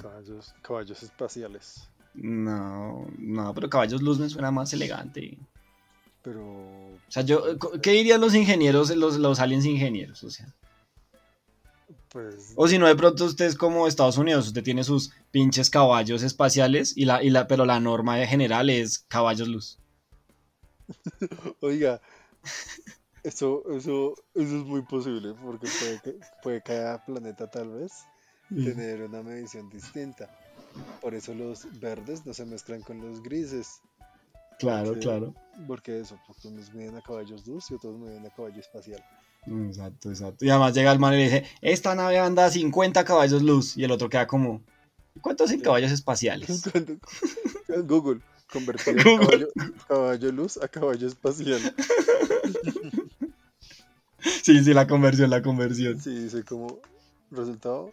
[0.00, 1.88] Caballos, caballos espaciales.
[2.14, 5.36] No, no, pero caballos luz me suena más elegante.
[6.22, 6.42] Pero.
[6.42, 10.24] O sea, yo, ¿qué dirían los ingenieros, los, los aliens ingenieros?
[10.24, 10.46] O sea.
[12.08, 12.52] Pues.
[12.56, 16.22] O si no, de pronto usted es como Estados Unidos, usted tiene sus pinches caballos
[16.22, 19.78] espaciales, y la, y la, pero la norma general es caballos luz.
[21.60, 22.00] Oiga.
[23.22, 25.34] Eso, eso, eso es muy posible.
[25.42, 27.92] Porque puede que, puede cada planeta tal vez
[28.48, 30.28] tener una medición distinta.
[31.00, 33.80] Por eso los verdes no se mezclan con los grises.
[34.58, 35.34] Claro, claro.
[35.66, 39.02] Porque eso, porque unos miden a caballos luz y otros miden a caballo espacial.
[39.46, 40.44] Exacto, exacto.
[40.44, 43.76] Y además llega el man y le dice, esta nave anda a 50 caballos luz,
[43.76, 44.62] y el otro queda como,
[45.20, 46.62] ¿cuántos en caballos espaciales?
[47.84, 48.20] Google,
[48.52, 49.26] convertir Google.
[49.26, 49.48] Caballo,
[49.88, 51.60] caballo luz a caballo espacial.
[54.42, 56.00] Sí, sí, la conversión, la conversión.
[56.00, 56.78] Sí, dice como
[57.30, 57.90] resultado,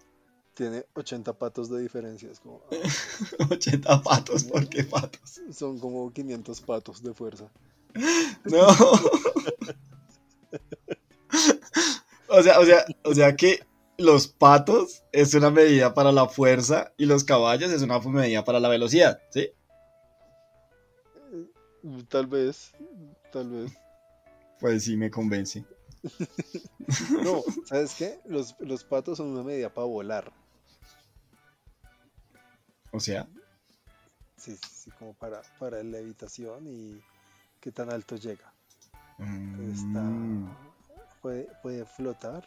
[0.54, 2.30] tiene 80 patos de diferencia.
[2.32, 5.42] Es como, ah, 80 patos, ¿por qué patos?
[5.52, 7.50] son como 500 patos de fuerza.
[8.46, 8.68] No.
[12.32, 13.60] O sea, o sea, o sea que
[13.98, 18.60] los patos es una medida para la fuerza y los caballos es una medida para
[18.60, 19.50] la velocidad, ¿sí?
[22.10, 22.72] Tal vez,
[23.32, 23.72] tal vez.
[24.60, 25.66] Pues sí, me convence.
[27.24, 28.20] No, ¿sabes qué?
[28.26, 30.34] Los, los patos son una medida para volar.
[32.92, 33.28] O sea,
[34.42, 37.00] Sí, sí, sí, como para, para la levitación y
[37.60, 38.52] qué tan alto llega.
[39.20, 40.50] Está, mm,
[41.22, 42.44] puede, puede flotar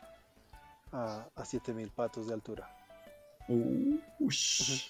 [0.92, 2.68] a, a 7000 patos de altura.
[4.18, 4.82] ush.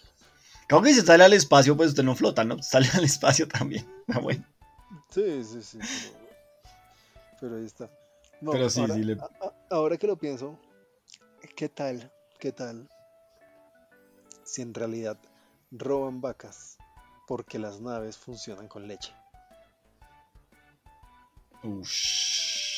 [0.66, 2.56] Creo que si sale al espacio, pues usted no flota, ¿no?
[2.62, 3.86] Sale al espacio también.
[4.14, 4.44] Ah, bueno.
[5.08, 5.78] Sí, sí, sí.
[5.78, 6.28] Pero,
[7.40, 7.88] pero ahí está.
[8.42, 10.58] No, Pero sí, ahora, sí, le- a- ahora que lo pienso,
[11.56, 12.12] ¿qué tal?
[12.38, 12.86] ¿Qué tal?
[14.44, 15.16] Si en realidad
[15.70, 16.76] roban vacas
[17.26, 19.12] porque las naves funcionan con leche.
[21.62, 22.73] Ush.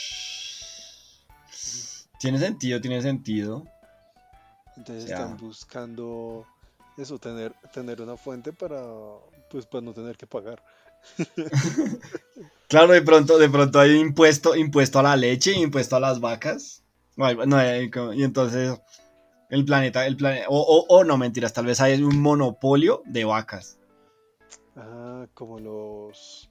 [2.18, 3.64] Tiene sentido, tiene sentido.
[4.76, 6.46] Entonces están buscando
[6.96, 8.82] eso, tener, tener una fuente para,
[9.50, 10.62] pues, para no tener que pagar.
[12.68, 16.82] Claro, de pronto, de pronto hay impuesto, impuesto a la leche, impuesto a las vacas.
[17.14, 18.76] No, hay- no, y entonces
[19.50, 23.24] el planeta, el planeta, o, o- o no mentiras, tal vez hay un monopolio de
[23.24, 23.78] vacas.
[24.74, 26.50] Ah, como los,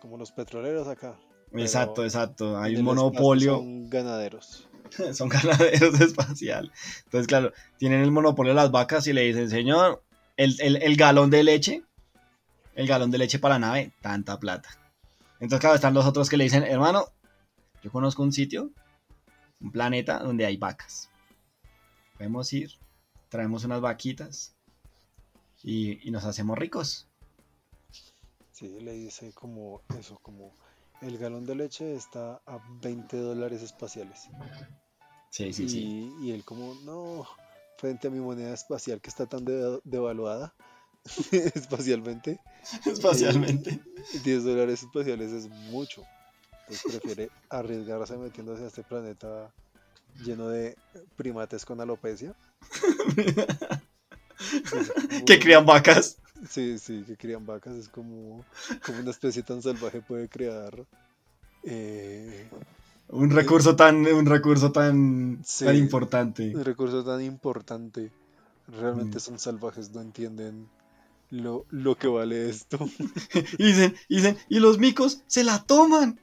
[0.00, 1.18] como los petroleros acá.
[1.52, 2.56] Exacto, exacto.
[2.56, 4.68] Hay un monopolio, Son ganaderos.
[5.14, 6.72] son ganaderos espacial.
[7.04, 10.02] Entonces, claro, tienen el monopolio de las vacas y le dicen, señor,
[10.36, 11.82] el, el- el galón de leche,
[12.74, 14.68] el galón de leche para la nave, tanta plata.
[15.40, 17.06] Entonces, claro, están los otros que le dicen, hermano,
[17.82, 18.70] yo conozco un sitio,
[19.60, 21.10] un planeta donde hay vacas.
[22.16, 22.70] Podemos ir,
[23.30, 24.54] traemos unas vaquitas
[25.62, 27.06] y, y nos hacemos ricos.
[28.52, 30.52] Sí, le dice como eso, como
[31.00, 34.28] el galón de leche está a 20 dólares espaciales.
[35.30, 36.14] Sí, sí, sí.
[36.20, 37.26] Y, él como, no,
[37.78, 40.54] frente a mi moneda espacial que está tan de- devaluada
[41.54, 42.38] espacialmente,
[42.84, 43.80] Espacialmente.
[44.24, 46.02] 10 dólares espaciales es mucho.
[46.68, 49.52] Entonces prefiere arriesgarse metiéndose a este planeta
[50.24, 50.76] lleno de
[51.16, 52.34] primates con alopecia.
[54.40, 56.16] Es que crían vacas.
[56.48, 57.74] Sí, sí, que crían vacas.
[57.76, 58.44] Es como,
[58.84, 60.72] como una especie tan salvaje puede crear.
[61.64, 62.48] eh,
[63.08, 65.64] Un recurso tan, un recurso tan, Sí.
[65.64, 66.54] tan importante.
[66.54, 68.10] un recurso tan importante.
[68.68, 69.20] Realmente Mm.
[69.20, 70.68] son salvajes, no entienden
[71.30, 72.78] lo, lo que vale esto.
[73.58, 76.18] Y dicen, y dicen, y los micos se la toman.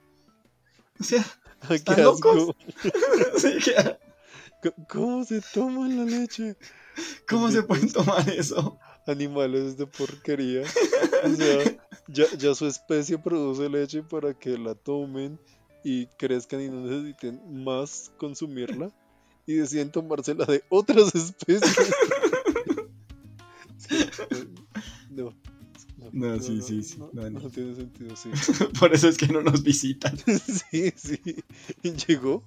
[1.00, 1.24] O sea,
[1.68, 2.50] ¡Qué ¿Están locos?
[2.50, 2.56] asco!
[3.38, 3.58] sí,
[4.88, 6.56] ¿Cómo se toman la leche?
[7.30, 8.80] ¿cómo se pueden tomar eso?
[9.08, 10.64] Animales de porquería.
[11.24, 15.40] O sea, ya, ya su especie produce leche para que la tomen
[15.84, 18.92] y crezcan y no necesiten más consumirla
[19.46, 21.76] y deciden tomársela de otras especies.
[23.78, 23.98] Sí,
[25.10, 25.34] no,
[25.98, 28.30] no, No, sí, sí, sí, No, tiene sentido, sí.
[28.80, 30.18] Por eso es que no nos visitan.
[30.18, 31.20] Sí, sí.
[31.82, 32.44] Y llegó,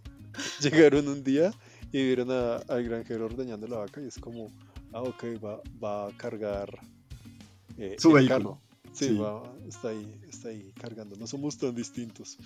[0.61, 1.53] llegaron un día
[1.93, 4.53] y vieron al granjero ordeñando la vaca y es como,
[4.93, 6.79] ah, ok, va, va a cargar
[7.79, 8.39] eh, Su el vehículo.
[8.39, 8.61] carro.
[8.93, 9.17] Sí, Sí.
[9.19, 11.17] va, está ahí, está ahí cargando.
[11.17, 12.37] No somos tan distintos.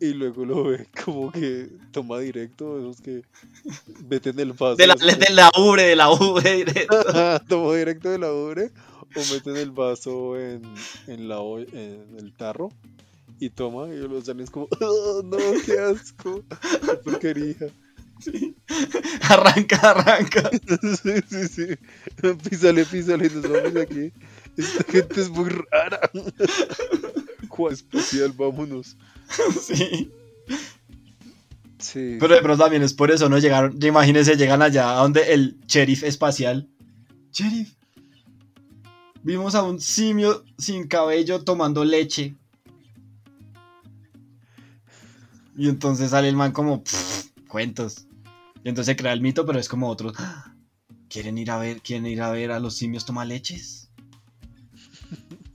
[0.00, 3.22] Y luego lo ve como que toma directo, esos que
[4.08, 4.76] meten el vaso.
[4.76, 6.96] De la, de la ubre, de la ubre directo.
[7.48, 8.70] Tomó directo de la ubre
[9.16, 10.62] o meten el vaso en,
[11.06, 11.38] en, la,
[11.72, 12.68] en el tarro
[13.40, 16.42] y toma y los aliens como, "Oh, no, qué asco,
[16.82, 17.56] qué porquería.
[18.20, 18.56] Sí.
[19.22, 20.50] Arranca, arranca.
[21.02, 21.66] Sí, sí, sí.
[22.48, 24.12] Písale, písale, nos vamos aquí.
[24.56, 26.10] Esta gente es muy rara.
[27.48, 28.96] Juan especial, vámonos.
[29.60, 30.10] Sí.
[31.78, 32.16] Sí.
[32.18, 33.38] Pero de pronto también es por eso, ¿no?
[33.38, 36.68] Llegaron, imagínense, llegan allá a donde el sheriff espacial.
[37.32, 37.74] Sheriff.
[39.22, 42.34] Vimos a un simio sin cabello tomando leche.
[45.56, 48.07] Y entonces sale el man como, "Pff, cuentos.
[48.64, 50.14] Y entonces se crea el mito, pero es como otros.
[50.18, 50.54] "Ah,
[51.08, 53.90] ¿Quieren ir a ver, quieren ir a ver a los simios tomar leches?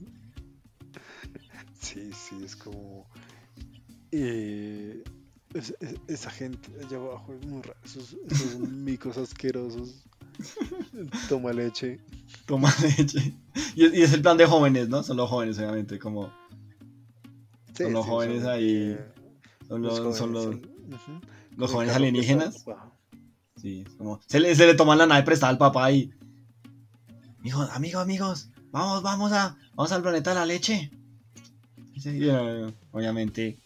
[1.80, 3.06] Sí, sí, es como.
[4.10, 5.02] eh,
[5.54, 7.78] es- es- esa gente allá abajo es muy rara.
[7.84, 10.04] Esos, esos micos asquerosos.
[11.28, 12.00] Toma leche.
[12.46, 13.34] Toma leche.
[13.76, 15.02] Y es, y es el plan de jóvenes, ¿no?
[15.02, 16.32] Son los jóvenes, obviamente, como.
[17.76, 18.98] Sí, Son los sí, jóvenes son, ahí,
[19.68, 20.68] Son los los, son los, jóvenes,
[21.56, 22.64] los alienígenas.
[23.64, 26.10] Sí, como se le, se le toman la nave prestada al papá y.
[27.42, 29.56] Hijo, amigos, amigos, vamos, vamos a.
[29.74, 30.90] Vamos al planeta de la leche.
[31.94, 33.58] Y eh, obviamente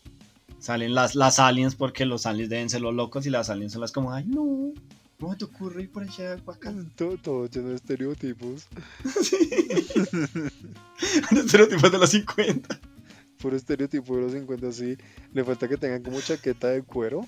[0.60, 3.80] salen las, las aliens porque los aliens deben ser los locos y las aliens son
[3.80, 4.72] las como, ay no,
[5.18, 6.72] ¿cómo te ocurre ir por allá acá?
[6.96, 8.68] Todo, todo lleno de estereotipos.
[11.32, 12.80] Estereotipos de los 50.
[13.38, 14.96] Puro estereotipo de los 50, sí.
[15.32, 17.26] Le falta que tengan como chaqueta de cuero.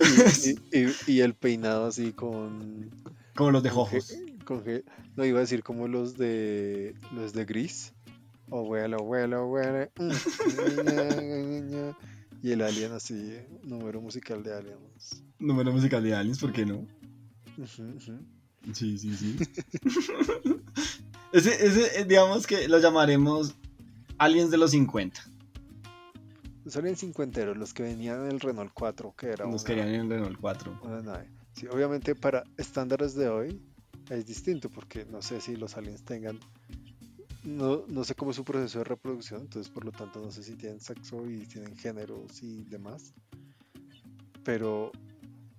[0.00, 0.04] Y,
[0.78, 2.90] y- y- y el peinado así con.
[3.34, 4.08] Como los de con Jojos.
[4.08, 4.84] ge- con ge-
[5.16, 6.94] no iba a decir como los de.
[7.14, 7.92] Los de gris.
[8.50, 9.90] Abuelo, abuelo, abuelo.
[9.98, 11.90] mm,
[12.42, 13.38] Y el alien así.
[13.62, 15.22] Número musical de aliens.
[15.38, 16.86] Número musical de aliens, ¿por qué no?
[18.72, 19.36] Sí, sí, sí.
[21.32, 23.54] ese, ese, eh, digamos que lo llamaremos
[24.18, 25.20] aliens de los 50.
[26.64, 29.88] Los aliens cincuenteros, los que venían en el Renault 4, que era Nos una- querían
[29.88, 30.78] en el Renault 4.
[30.82, 31.30] Una nave.
[31.52, 33.60] Sí, obviamente para estándares de hoy
[34.10, 36.40] es distinto porque no sé si los aliens tengan,
[37.44, 40.42] no, no sé cómo es su proceso de reproducción, entonces por lo tanto no sé
[40.42, 43.12] si tienen sexo y tienen géneros y demás.
[44.42, 44.90] Pero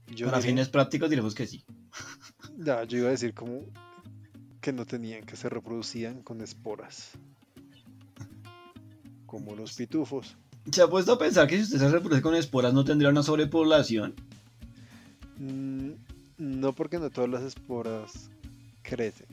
[0.08, 1.64] yo, Para diré- fines prácticos diremos que sí.
[2.58, 3.62] ya, yo iba a decir como
[4.60, 7.12] que no tenían, que se reproducían con esporas.
[9.28, 10.38] Como los pitufos.
[10.72, 13.24] ¿Se ha puesto a pensar que si usted se reproduce con esporas no tendría una
[13.24, 14.14] sobrepoblación?
[15.38, 15.92] Mm,
[16.38, 18.30] no porque no todas las esporas
[18.82, 19.28] crecen.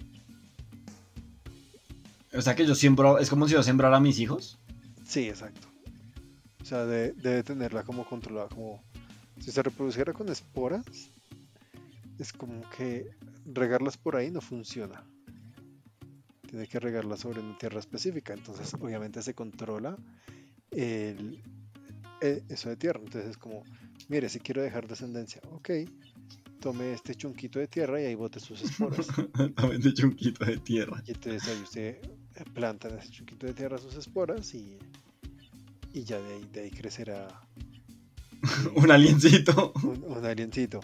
[2.35, 4.59] O sea que yo siembro, es como si yo sembrara a mis hijos.
[5.07, 5.69] Sí, exacto.
[6.61, 8.83] O sea, de- debe tenerla como controlada, como
[9.41, 10.85] si se reproduciera con esporas,
[12.19, 13.11] es como que
[13.47, 15.03] regarlas por ahí no funciona.
[16.49, 19.97] Tiene que regarlas sobre una tierra específica, entonces obviamente se controla
[20.73, 21.43] el,
[22.21, 23.01] e- eso de tierra.
[23.05, 23.63] Entonces es como,
[24.09, 25.71] mire, si quiero dejar descendencia, ok,
[26.61, 29.07] tome este chunquito de tierra y ahí bote sus esporas.
[29.57, 31.03] También de chunquito de tierra.
[31.07, 31.97] Y entonces ahí usted
[32.55, 34.79] planta en ese chunquito de tierra sus esporas y,
[35.93, 37.29] y ya de ahí, de ahí crecerá
[38.75, 39.73] Un aliencito.
[39.83, 40.81] un, un aliencito.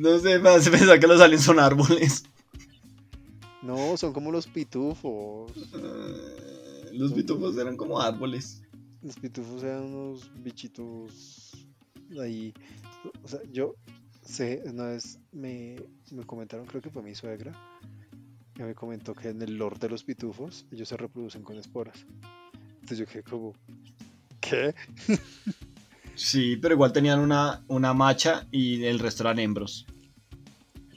[0.00, 2.24] No sé, me hace pensar que los aliens son árboles.
[3.62, 5.52] No, son como los pitufos.
[5.74, 6.51] Eh,
[6.92, 8.62] Los pitufos eran como árboles.
[9.02, 11.66] Los pitufos eran unos bichitos
[12.20, 12.52] ahí.
[13.22, 13.74] O sea, yo
[14.22, 15.76] sé, una vez me,
[16.10, 17.52] me comentaron, creo que fue mi suegra,
[18.54, 22.04] que me comentó que en el lore de los pitufos ellos se reproducen con esporas.
[22.74, 23.54] Entonces yo quedé como,
[24.40, 24.74] ¿qué?
[26.14, 29.86] Sí, pero igual tenían una, una macha y el resto eran hembros.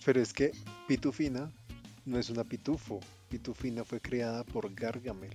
[0.05, 0.51] Pero es que
[0.87, 1.49] Pitufina
[2.05, 2.99] no es una pitufo.
[3.29, 5.33] Pitufina fue creada por Gargamel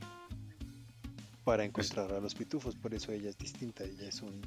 [1.44, 3.84] para encontrar a los pitufos, por eso ella es distinta.
[3.84, 4.40] Ella es un,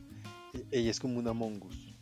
[0.72, 1.96] ella es como una mongus.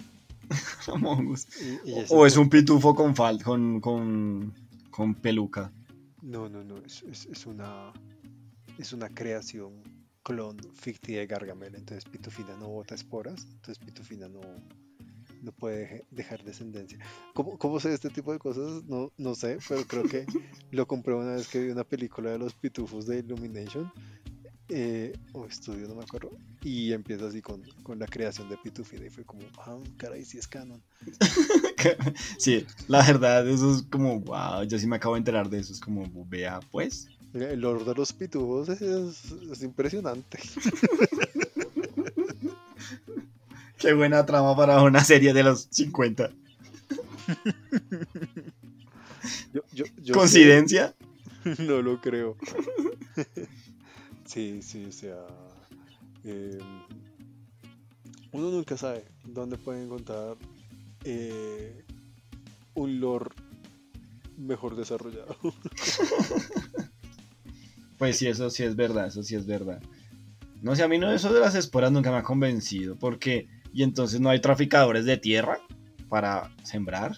[0.88, 1.48] Among Us.
[1.86, 4.54] Ella O es un pitufo con fal con, con,
[4.90, 5.72] con peluca.
[6.22, 7.94] No, no, no, es, es- es una
[8.78, 9.82] es una creación
[10.24, 11.76] clon ficticia de Gargamel.
[11.76, 14.42] Entonces Pitufina no bota esporas, entonces Pitufina no,
[15.42, 17.00] no puede dejar descendencia.
[17.34, 18.84] ¿Cómo, ¿Cómo sé este tipo de cosas?
[18.86, 20.26] No, no sé, pero creo que
[20.72, 23.92] lo compré una vez que vi una película de los pitufos de Illumination.
[24.74, 26.32] Eh, o estudio, no me acuerdo.
[26.62, 30.38] Y empieza así con, con la creación de Pitufina y fue como, ah, caray, sí
[30.38, 30.82] es canon.
[32.38, 35.74] sí, la verdad, eso es como, wow, yo sí me acabo de enterar de eso.
[35.74, 37.10] Es como, vea, pues.
[37.34, 40.40] El Lord de los Pitufos es, es impresionante.
[43.78, 46.32] Qué buena trama para una serie de los 50.
[50.14, 50.96] ¿Coincidencia?
[51.60, 52.38] No lo creo.
[54.32, 55.28] Sí, sí, o sea.
[56.24, 56.60] Em,
[58.32, 60.38] uno nunca sabe dónde puede encontrar
[61.04, 61.84] eh,
[62.76, 63.32] un lore
[64.38, 65.36] mejor desarrollado.
[67.98, 69.82] pues sí, eso sí es verdad, eso sí es verdad.
[70.62, 73.84] No sé, a mí no eso de las esporas nunca me ha convencido, porque y
[73.84, 75.60] entonces no hay traficadores de tierra
[76.08, 77.18] para sembrar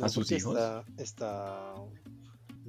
[0.00, 0.58] a sus hijos.
[0.98, 1.74] Está,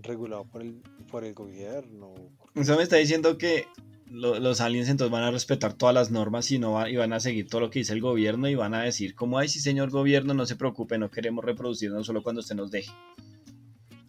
[0.07, 0.81] regulado por el,
[1.11, 2.15] por el gobierno.
[2.55, 3.67] Eso me está diciendo que
[4.09, 7.47] los aliens entonces van a respetar todas las normas y, no y van a seguir
[7.47, 10.33] todo lo que dice el gobierno y van a decir como, ay, sí señor gobierno,
[10.33, 12.91] no se preocupe, no queremos reproducirnos solo cuando usted nos deje.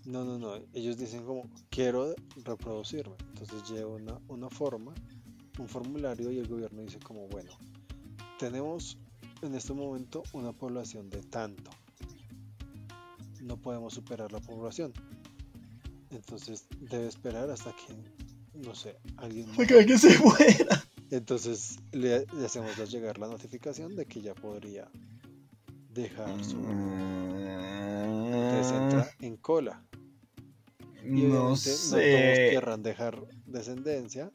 [0.04, 3.14] No, no, no, ellos dicen como, quiero reproducirme.
[3.34, 4.94] Entonces lleva una, una forma,
[5.58, 7.50] un formulario y el gobierno dice como, bueno,
[8.38, 8.96] tenemos
[9.42, 11.70] en este momento una población de tanto.
[13.42, 14.92] No podemos superar la población.
[16.10, 17.94] Entonces debe esperar hasta que,
[18.54, 19.50] no sé, alguien...
[19.56, 20.84] que se muera.
[21.10, 24.88] Entonces le, hacemos llegar la notificación de que ya podría
[25.90, 26.56] dejar su...
[28.30, 29.82] Entonces entra en cola.
[31.04, 31.70] Y no sé.
[31.70, 34.30] no todos querrán dejar descendencia.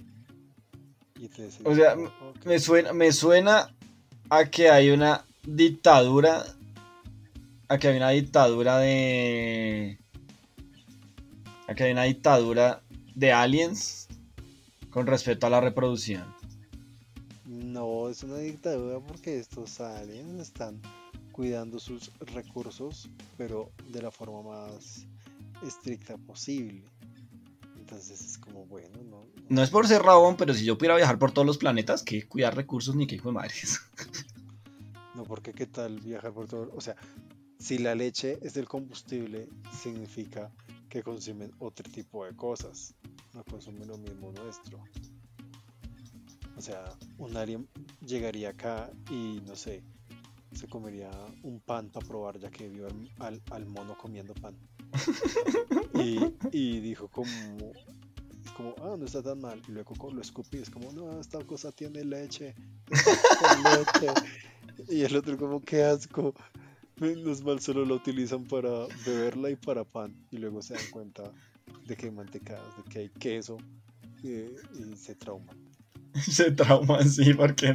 [1.19, 1.29] Y
[1.63, 1.95] o sea,
[2.45, 3.73] me suena, me suena
[4.29, 6.43] a que hay una dictadura,
[7.69, 9.99] a que hay una dictadura de,
[11.73, 12.83] a que hay una dictadura
[13.15, 14.07] de aliens
[14.89, 16.23] con respecto a la reproducción.
[17.45, 20.79] No, es una dictadura porque estos aliens están
[21.31, 25.05] cuidando sus recursos, pero de la forma más
[25.65, 26.83] estricta posible.
[27.79, 29.25] Entonces es como, bueno, no.
[29.49, 32.27] No, es por ser rabón, pero si yo pudiera viajar por todos los planetas, que
[32.27, 33.81] cuidar recursos ni que hijo de madres.
[35.15, 36.71] No, porque qué tal viajar por todo.
[36.75, 36.95] O sea,
[37.59, 39.47] si la leche es del combustible,
[39.79, 40.51] significa
[40.93, 42.93] que consumen otro tipo de cosas.
[43.33, 44.77] No consumen lo mismo nuestro.
[46.55, 46.85] O sea,
[47.17, 47.67] un alien
[48.05, 49.81] llegaría acá y no sé,
[50.53, 51.09] se comería
[51.41, 52.87] un pan para probar, ya que vio
[53.17, 54.55] al, mono comiendo pan.
[55.95, 57.71] y, y, dijo como,
[58.55, 59.59] como, ah, no está tan mal.
[59.67, 62.53] Y luego lo escupí, es como, no, esta cosa tiene leche.
[64.89, 66.33] Y el otro como, qué asco.
[67.15, 70.15] Menos mal solo lo utilizan para beberla y para pan.
[70.31, 71.23] Y luego se dan cuenta
[71.85, 73.57] de que hay mantecadas, de que hay queso.
[74.23, 75.57] Eh, y se trauman.
[76.31, 77.73] se trauman, sí, porque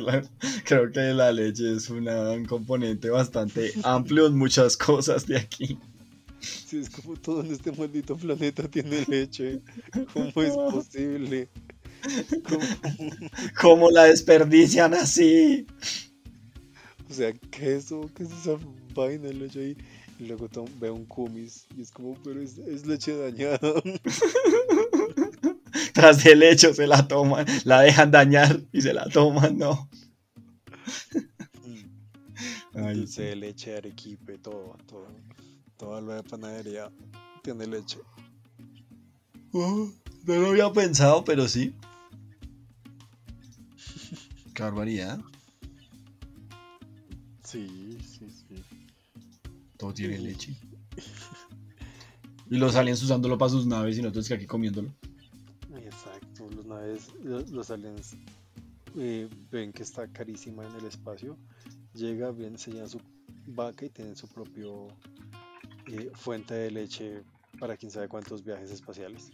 [0.64, 5.79] creo que la leche es un componente bastante amplio en muchas cosas de aquí.
[6.41, 9.61] Sí, es como todo en este maldito planeta tiene leche.
[10.14, 11.49] ¿Cómo es posible?
[13.61, 15.66] ¿Cómo, la desperdician así?
[17.11, 18.57] O sea, queso, ¿qué es esa
[19.07, 19.76] de leche ahí?
[20.18, 20.49] Y luego
[20.80, 23.61] veo un kumis y es como, pero es, es leche dañada.
[25.92, 29.88] Tras el hecho se la toman, la dejan dañar y se la toman, no.
[32.72, 35.07] Dulce de leche, arequipe, todo, todo.
[35.76, 36.90] Toda la panadería
[37.42, 37.99] tiene leche.
[39.53, 39.90] Oh,
[40.24, 41.74] no lo había pensado, pero sí.
[44.55, 45.20] Qué barbaridad.
[47.44, 47.88] Sí.
[49.79, 50.55] Todo tiene leche.
[52.51, 54.93] Y los aliens usándolo para sus naves y nosotros que aquí comiéndolo
[57.51, 58.16] los aliens
[58.97, 61.37] eh, ven que está carísima en el espacio,
[61.95, 63.01] llega, bien, se llena su
[63.47, 64.89] vaca y tienen su propio
[65.87, 67.22] eh, fuente de leche
[67.59, 69.31] para quién sabe cuántos viajes espaciales.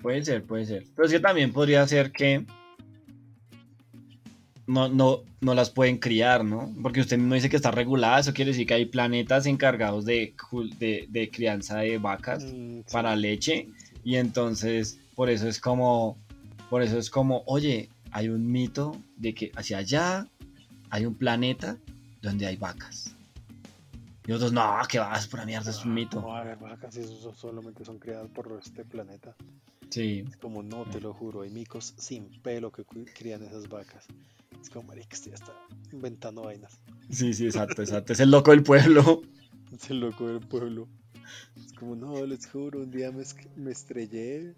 [0.00, 0.86] Puede ser, puede ser.
[0.94, 2.44] Pero es que también podría ser que
[4.66, 6.72] no, no, no las pueden criar, ¿no?
[6.82, 10.34] Porque usted mismo dice que está regulada, eso quiere decir que hay planetas encargados de,
[10.78, 13.68] de, crianza de vacas mm, para leche
[14.04, 16.16] y entonces, por eso es como,
[16.70, 20.28] por eso es como, oye, hay un mito de que hacia allá
[20.90, 21.76] hay un planeta
[22.22, 23.14] donde hay vacas.
[24.26, 26.20] Y otros, no, que vas, pura mierda, es un mito.
[26.20, 29.34] No, a ver, vacas, esos solamente son creadas por este planeta.
[29.90, 30.24] Sí.
[30.28, 34.06] Es como, no, te lo juro, hay micos sin pelo que crían esas vacas.
[34.62, 35.52] Es como, marica, ya está
[35.92, 36.80] inventando vainas.
[37.10, 38.12] Sí, sí, exacto, exacto.
[38.12, 39.22] Es el loco del pueblo.
[39.72, 40.88] Es el loco del pueblo.
[41.56, 44.54] Es como, no, les juro, un día me, es- me estrellé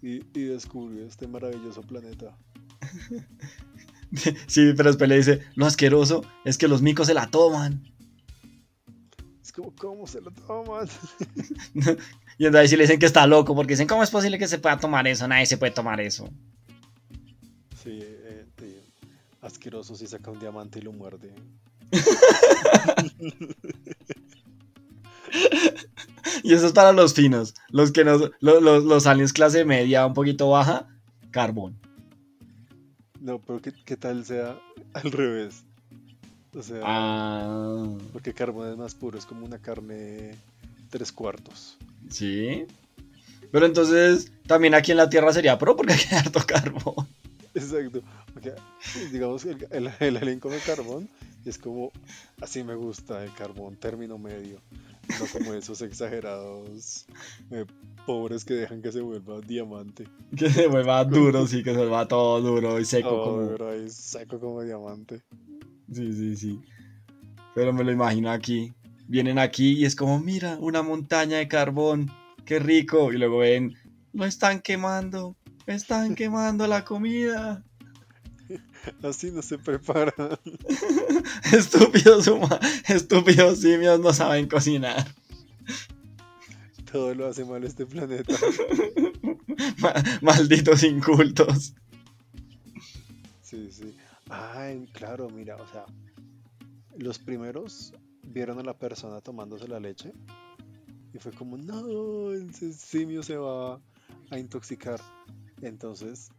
[0.00, 2.36] y, y descubrí este maravilloso planeta.
[4.46, 7.82] Sí, pero después le dice, lo asqueroso es que los micos se la toman.
[9.42, 10.88] Es como, ¿cómo se lo toman?
[12.38, 14.58] Y entonces sí le dicen que está loco, porque dicen, ¿cómo es posible que se
[14.58, 15.26] pueda tomar eso?
[15.26, 16.28] Nadie se puede tomar eso.
[17.82, 18.00] Sí.
[19.44, 21.32] Asqueroso si saca un diamante y lo muerde.
[26.42, 27.54] Y eso es para los finos.
[27.70, 30.86] Los que nos, lo- los, los aliens clase media, un poquito baja,
[31.30, 31.76] carbón.
[33.20, 34.58] No, pero ¿qué, qué tal sea
[34.92, 35.64] al revés?
[36.54, 40.36] O sea, Ah, porque carbón es más puro, es como una carne
[40.90, 41.78] tres cuartos.
[42.08, 42.66] sí.
[43.50, 47.06] Pero entonces, también aquí en la Tierra sería pro porque hay harto carbón.
[47.54, 48.02] Exacto.
[48.34, 48.52] Porque,
[49.12, 51.08] digamos que el, el, el alien come carbón
[51.44, 51.92] es como,
[52.40, 54.60] así me gusta el carbón, término medio.
[55.20, 57.04] No como esos exagerados
[57.50, 57.66] eh,
[58.06, 60.08] pobres que dejan que se vuelva diamante.
[60.36, 63.10] Que se vuelva duro, sí, que se vuelva todo duro y seco.
[63.10, 63.42] Todo como...
[63.42, 65.22] duro ahí, seco como diamante.
[65.92, 66.60] Sí, sí, sí.
[67.54, 68.72] Pero me lo imagino aquí.
[69.06, 72.10] Vienen aquí y es como, mira, una montaña de carbón.
[72.46, 73.12] Qué rico.
[73.12, 73.76] Y luego ven,
[74.14, 75.36] lo están quemando.
[75.66, 77.62] Están quemando la comida.
[79.02, 80.12] Así no se prepara.
[81.52, 85.06] Estúpidos huma- estúpidos simios no saben cocinar.
[86.90, 88.34] Todo lo hace mal este planeta.
[89.78, 91.74] Ma- Malditos incultos.
[93.42, 93.94] Sí, sí.
[94.28, 95.84] Ay, claro, mira, o sea,
[96.96, 97.92] los primeros
[98.22, 100.12] vieron a la persona tomándose la leche
[101.12, 103.80] y fue como, no, ese simio se va
[104.30, 105.00] a intoxicar.
[105.62, 106.30] Entonces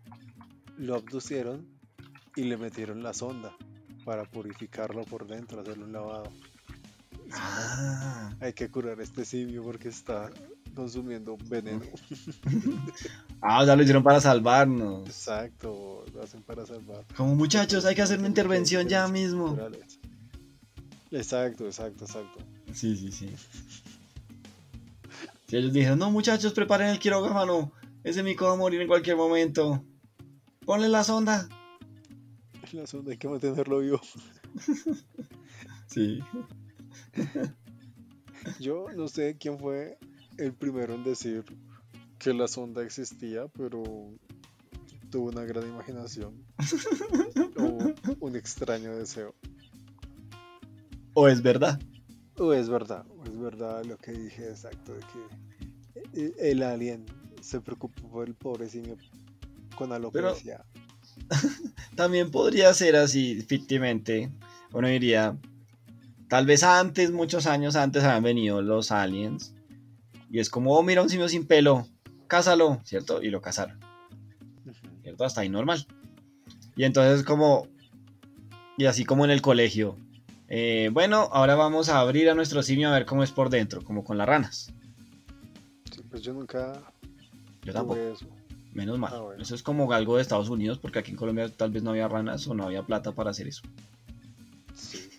[0.78, 1.68] lo abducieron
[2.36, 3.56] y le metieron la sonda
[4.04, 6.30] para purificarlo por dentro, hacerle un lavado.
[7.34, 10.30] Ah, Hay que curar este simio porque está
[10.76, 11.82] consumiendo veneno.
[13.48, 15.06] Ah, ya lo hicieron para salvarnos.
[15.06, 17.06] Exacto, lo hacen para salvar.
[17.16, 19.50] Como muchachos, hay que hacer una intervención ya mismo.
[19.50, 20.00] Naturales.
[21.12, 22.40] Exacto, exacto, exacto.
[22.74, 23.30] Sí, sí, sí.
[25.48, 27.72] Sí, ellos dijeron, no muchachos, preparen el quirófano.
[28.04, 29.84] Ese mico va a morir en cualquier momento.
[30.66, 31.48] Ponle la sonda.
[32.76, 34.02] La sonda hay que mantenerlo vivo.
[35.88, 36.20] Sí.
[38.60, 39.98] Yo no sé quién fue
[40.38, 41.46] el primero en decir
[42.20, 43.84] que la sonda existía, pero
[45.12, 46.44] tuvo una gran imaginación
[47.58, 49.36] o un extraño deseo.
[51.14, 51.80] O es verdad.
[52.38, 55.00] O es verdad, o es verdad lo que dije exacto, de
[56.14, 57.06] que e- el alien
[57.42, 58.98] se preocupó por el pobre simio
[59.78, 60.66] con alopecia.
[61.96, 64.32] También podría ser así, fictivamente.
[64.74, 65.38] Uno diría,
[66.28, 69.54] tal vez antes, muchos años antes, habían venido los aliens.
[70.30, 71.88] Y es como, oh, mira un simio sin pelo,
[72.28, 73.22] cásalo, ¿cierto?
[73.22, 73.80] Y lo cazaron.
[75.04, 75.24] ¿cierto?
[75.24, 75.86] Hasta ahí normal.
[76.76, 77.68] Y entonces como,
[78.78, 79.98] y así como en el colegio,
[80.48, 83.84] eh, bueno, ahora vamos a abrir a nuestro simio a ver cómo es por dentro,
[83.84, 84.74] como con las ranas.
[85.92, 86.74] Sí, pues yo nunca
[87.64, 88.28] Yo tampoco, eso.
[88.76, 89.12] Menos mal.
[89.14, 89.42] Ah, bueno.
[89.42, 92.08] Eso es como algo de Estados Unidos, porque aquí en Colombia tal vez no había
[92.08, 93.64] ranas o no había plata para hacer eso.
[94.76, 95.10] Sí.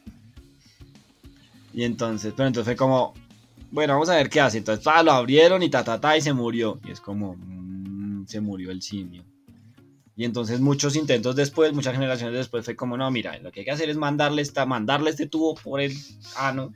[1.72, 3.14] Y entonces, pero entonces fue como,
[3.70, 4.58] bueno, vamos a ver qué hace.
[4.58, 6.78] Entonces, ah, lo abrieron y ta, ta, ta, y se murió.
[6.86, 9.24] Y es como, mm, se murió el simio.
[10.16, 13.66] Y entonces muchos intentos después, muchas generaciones después fue como, no, mira, lo que hay
[13.66, 15.94] que hacer es mandarle, esta, mandarle este tubo por el
[16.36, 16.72] ano.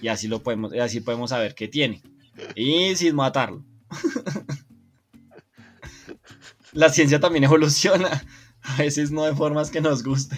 [0.00, 2.02] Y así lo podemos, y así podemos saber qué tiene.
[2.54, 3.64] Y sin matarlo.
[6.74, 8.24] La ciencia también evoluciona.
[8.62, 10.36] A veces no de formas que nos guste.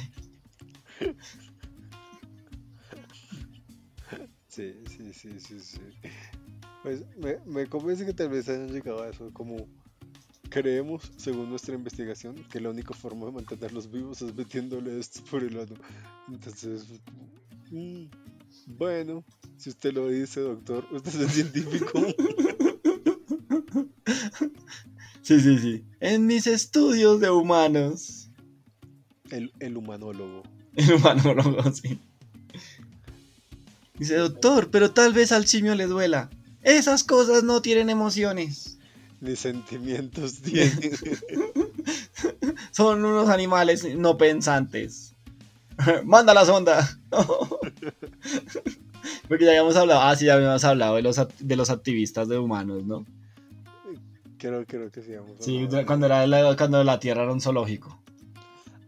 [4.48, 5.80] Sí, sí, sí, sí, sí.
[6.82, 9.68] Pues me, me convence que tal vez hayan llegado a eso, como
[10.48, 15.44] creemos, según nuestra investigación, que la única forma de mantenerlos vivos es metiéndole esto por
[15.44, 15.74] el ano.
[16.28, 16.86] Entonces,
[17.70, 18.06] mm,
[18.66, 19.24] bueno,
[19.56, 22.00] si usted lo dice, doctor, usted es el científico.
[25.26, 25.84] Sí, sí, sí.
[25.98, 28.28] En mis estudios de humanos.
[29.28, 30.44] El, el humanólogo.
[30.76, 31.98] El humanólogo, sí.
[33.98, 36.30] Dice, doctor, pero tal vez al simio le duela.
[36.62, 38.78] Esas cosas no tienen emociones.
[39.20, 40.92] Ni sentimientos tiene.
[42.70, 45.12] Son unos animales no pensantes.
[46.04, 47.00] Manda la sonda.
[49.26, 52.38] Porque ya habíamos hablado, ah, sí, ya habíamos hablado de los, de los activistas de
[52.38, 53.04] humanos, ¿no?
[54.38, 55.12] Creo, creo que sí.
[55.14, 55.38] vamos
[55.86, 58.02] cuando, era la, cuando la Tierra era un zoológico.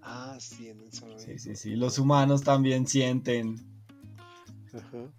[0.03, 1.33] Ah, sí, en el zoológico.
[1.33, 1.77] Sí, sí, sí.
[1.77, 3.57] Los humanos también sienten.
[4.75, 5.11] Ajá.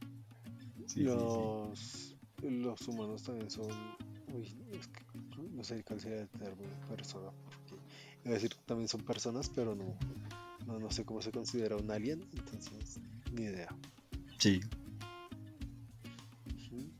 [0.85, 1.03] Sí, sí, sí.
[1.03, 3.67] los, los humanos también son.
[4.33, 5.01] Uy, es que
[5.51, 7.31] no sé cuál sería el término persona.
[7.43, 7.83] Porque
[8.25, 9.95] iba a decir también son personas, pero no,
[10.67, 12.27] no, no sé cómo se considera un alien.
[12.33, 12.99] Entonces,
[13.31, 13.75] ni idea.
[14.37, 14.61] Sí.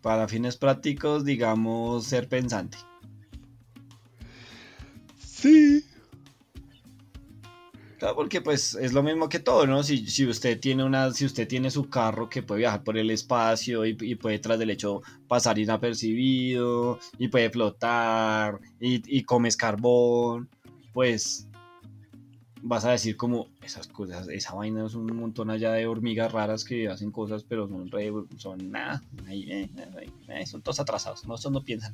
[0.01, 2.77] Para fines prácticos, digamos, ser pensante.
[5.41, 5.83] Sí.
[7.97, 9.83] Claro, porque pues es lo mismo que todo, ¿no?
[9.83, 13.11] Si, si usted tiene una, si usted tiene su carro que puede viajar por el
[13.11, 20.49] espacio y, puede tras del hecho pasar inapercibido y puede flotar y, y comes carbón,
[20.93, 21.49] pues
[22.61, 26.63] vas a decir como esas cosas, esa vaina es un montón allá de hormigas raras
[26.63, 31.35] que hacen cosas, pero son re, son nada, eh, eh, eh, son todos atrasados, no,
[31.35, 31.93] estos no piensan,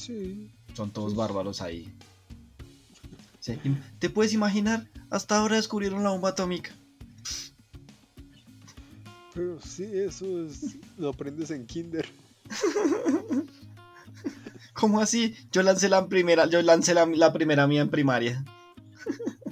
[0.00, 0.50] Sí.
[0.74, 1.92] son todos bárbaros ahí.
[3.40, 3.58] Sí,
[3.98, 4.86] ¿Te puedes imaginar?
[5.10, 6.70] Hasta ahora descubrieron la bomba atómica.
[9.34, 10.76] Pero sí, eso es.
[10.98, 12.06] Lo aprendes en Kinder.
[14.74, 15.34] ¿Cómo así?
[15.52, 18.44] Yo lancé la primera, yo lancé la, la primera mía en primaria.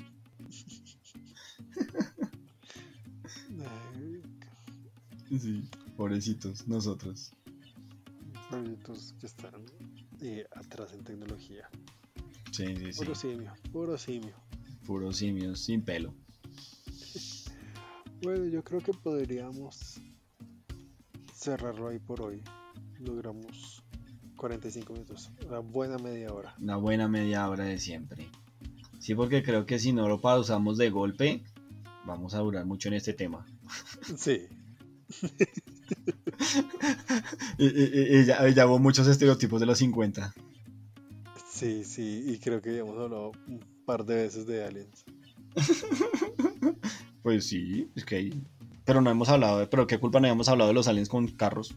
[5.38, 5.62] Sí,
[5.96, 7.32] pobrecitos, nosotros.
[8.48, 9.64] Proyectos que están
[10.20, 11.68] eh, atrás en tecnología.
[12.50, 12.98] Sí, sí, sí.
[12.98, 14.34] Puro simio, puro simio.
[14.86, 16.14] Puros simios sin pelo.
[18.20, 20.00] Bueno, yo creo que podríamos
[21.32, 22.42] cerrarlo ahí por hoy.
[22.98, 23.84] Logramos
[24.36, 26.52] 45 minutos, una buena media hora.
[26.58, 28.28] Una buena media hora de siempre.
[28.98, 31.44] Sí, porque creo que si no lo pausamos de golpe,
[32.06, 33.46] vamos a durar mucho en este tema.
[34.16, 34.48] Sí,
[37.58, 40.32] Y, y- y- y ya, ya hubo muchos estereotipos de los 50.
[41.50, 45.04] sí, sí, y creo que ya hemos hablado un par de veces de aliens.
[47.22, 48.42] Pues sí, es que hay-
[48.84, 49.66] Pero no hemos hablado de...
[49.66, 51.74] Pero qué culpa no habíamos hablado de los aliens con carros.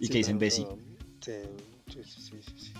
[0.00, 0.66] Y Sí, que dicen Bessie.
[1.20, 1.32] Sí,
[1.92, 2.02] sí,
[2.56, 2.72] sí,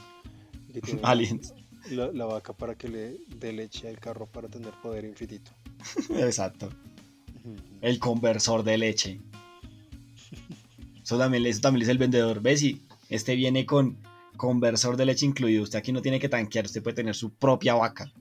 [0.80, 1.54] que Aliens.
[1.90, 5.52] La, la vaca para que le dé leche al carro para tener poder infinito.
[6.10, 6.70] Exacto.
[7.82, 9.20] El conversor de leche.
[11.07, 12.42] Eso también, eso también dice el vendedor.
[12.42, 13.96] Bessie, este viene con
[14.36, 15.62] conversor de leche incluido.
[15.62, 18.12] Usted aquí no tiene que tanquear, usted puede tener su propia vaca.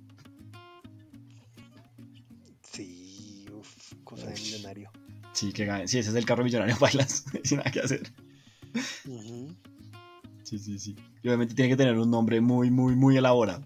[2.61, 4.91] Sí, uf, cosa de millonario.
[5.33, 5.87] Sí, que gane.
[5.87, 7.25] Sí, ese es el carro millonario, bailas.
[7.43, 8.13] Sin nada que hacer.
[10.43, 10.95] Sí, sí, sí.
[11.23, 13.65] Y obviamente tiene que tener un nombre muy, muy, muy elaborado.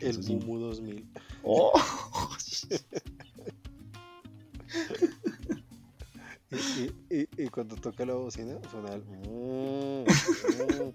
[0.00, 0.34] El Eso sí.
[0.34, 1.06] Mumu 2000.
[1.42, 1.78] ¡Oh!
[6.54, 9.02] Y, y- y- y cuando toca la bocina suena el...
[9.02, 10.92] mm, mm.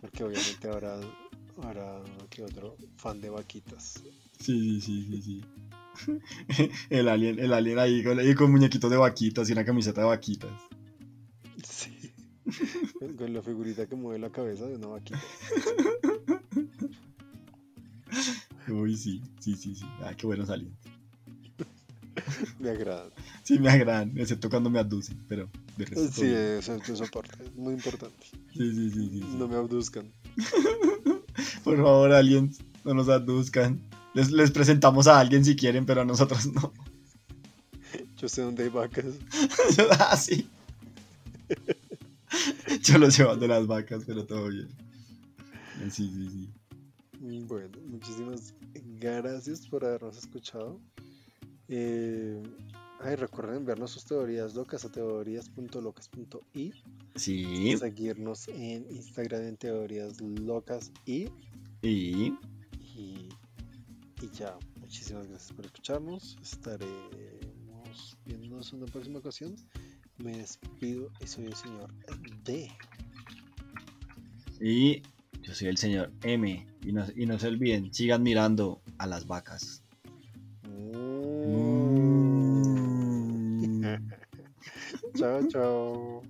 [0.00, 1.00] Porque obviamente habrá,
[1.62, 4.02] habrá que otro fan de vaquitas.
[4.38, 5.44] Sí, sí, sí, sí, sí.
[6.90, 10.50] El alien, el alien ahí con, con muñequitos de vaquitas y una camiseta de vaquitas.
[11.62, 12.12] Sí.
[12.98, 15.20] Con- Con la figurita que mueve la cabeza de una vaquita.
[18.68, 19.84] Uy, sí, sí, sí, sí.
[20.02, 20.74] Ah, qué buenos aliens.
[22.58, 23.10] Me agrada.
[23.44, 26.22] Sí, me agradan, excepto cuando me abducen, pero de resto.
[26.22, 27.42] Sí, eso, eso parte.
[27.44, 28.24] Es muy importante.
[28.52, 29.36] sí, sí, sí, sí, sí.
[29.36, 30.12] No me abduzcan.
[31.64, 33.80] Por favor, aliens, no nos abduzcan.
[34.14, 36.72] Les, les presentamos a alguien si quieren, pero a nosotros no.
[38.16, 39.14] Yo sé dónde hay vacas.
[39.98, 40.48] ah, sí.
[42.82, 44.68] Yo los llevo de las vacas, pero todo bien.
[45.90, 47.42] Sí, sí, sí.
[47.46, 48.54] Bueno, muchísimas
[49.00, 50.80] gracias por habernos escuchado.
[51.68, 52.42] Eh,
[53.02, 56.72] ay, recuerden enviarnos sus teorías locas a teorías.locas.i.
[57.16, 57.76] Sí.
[57.76, 61.28] Seguirnos en Instagram en teorías locas y,
[61.82, 62.34] Y
[62.94, 63.28] y,
[64.20, 64.56] y ya.
[64.80, 66.36] Muchísimas gracias por escucharnos.
[66.42, 69.56] Estaremos viéndonos en una próxima ocasión.
[70.18, 71.90] Me despido y soy el señor
[72.44, 72.70] D.
[74.60, 75.02] Y
[75.42, 76.66] yo soy el señor M.
[76.82, 79.82] Y no, y no se olviden, sigan mirando a las vacas.
[80.68, 81.11] Mm.
[85.14, 86.22] 走走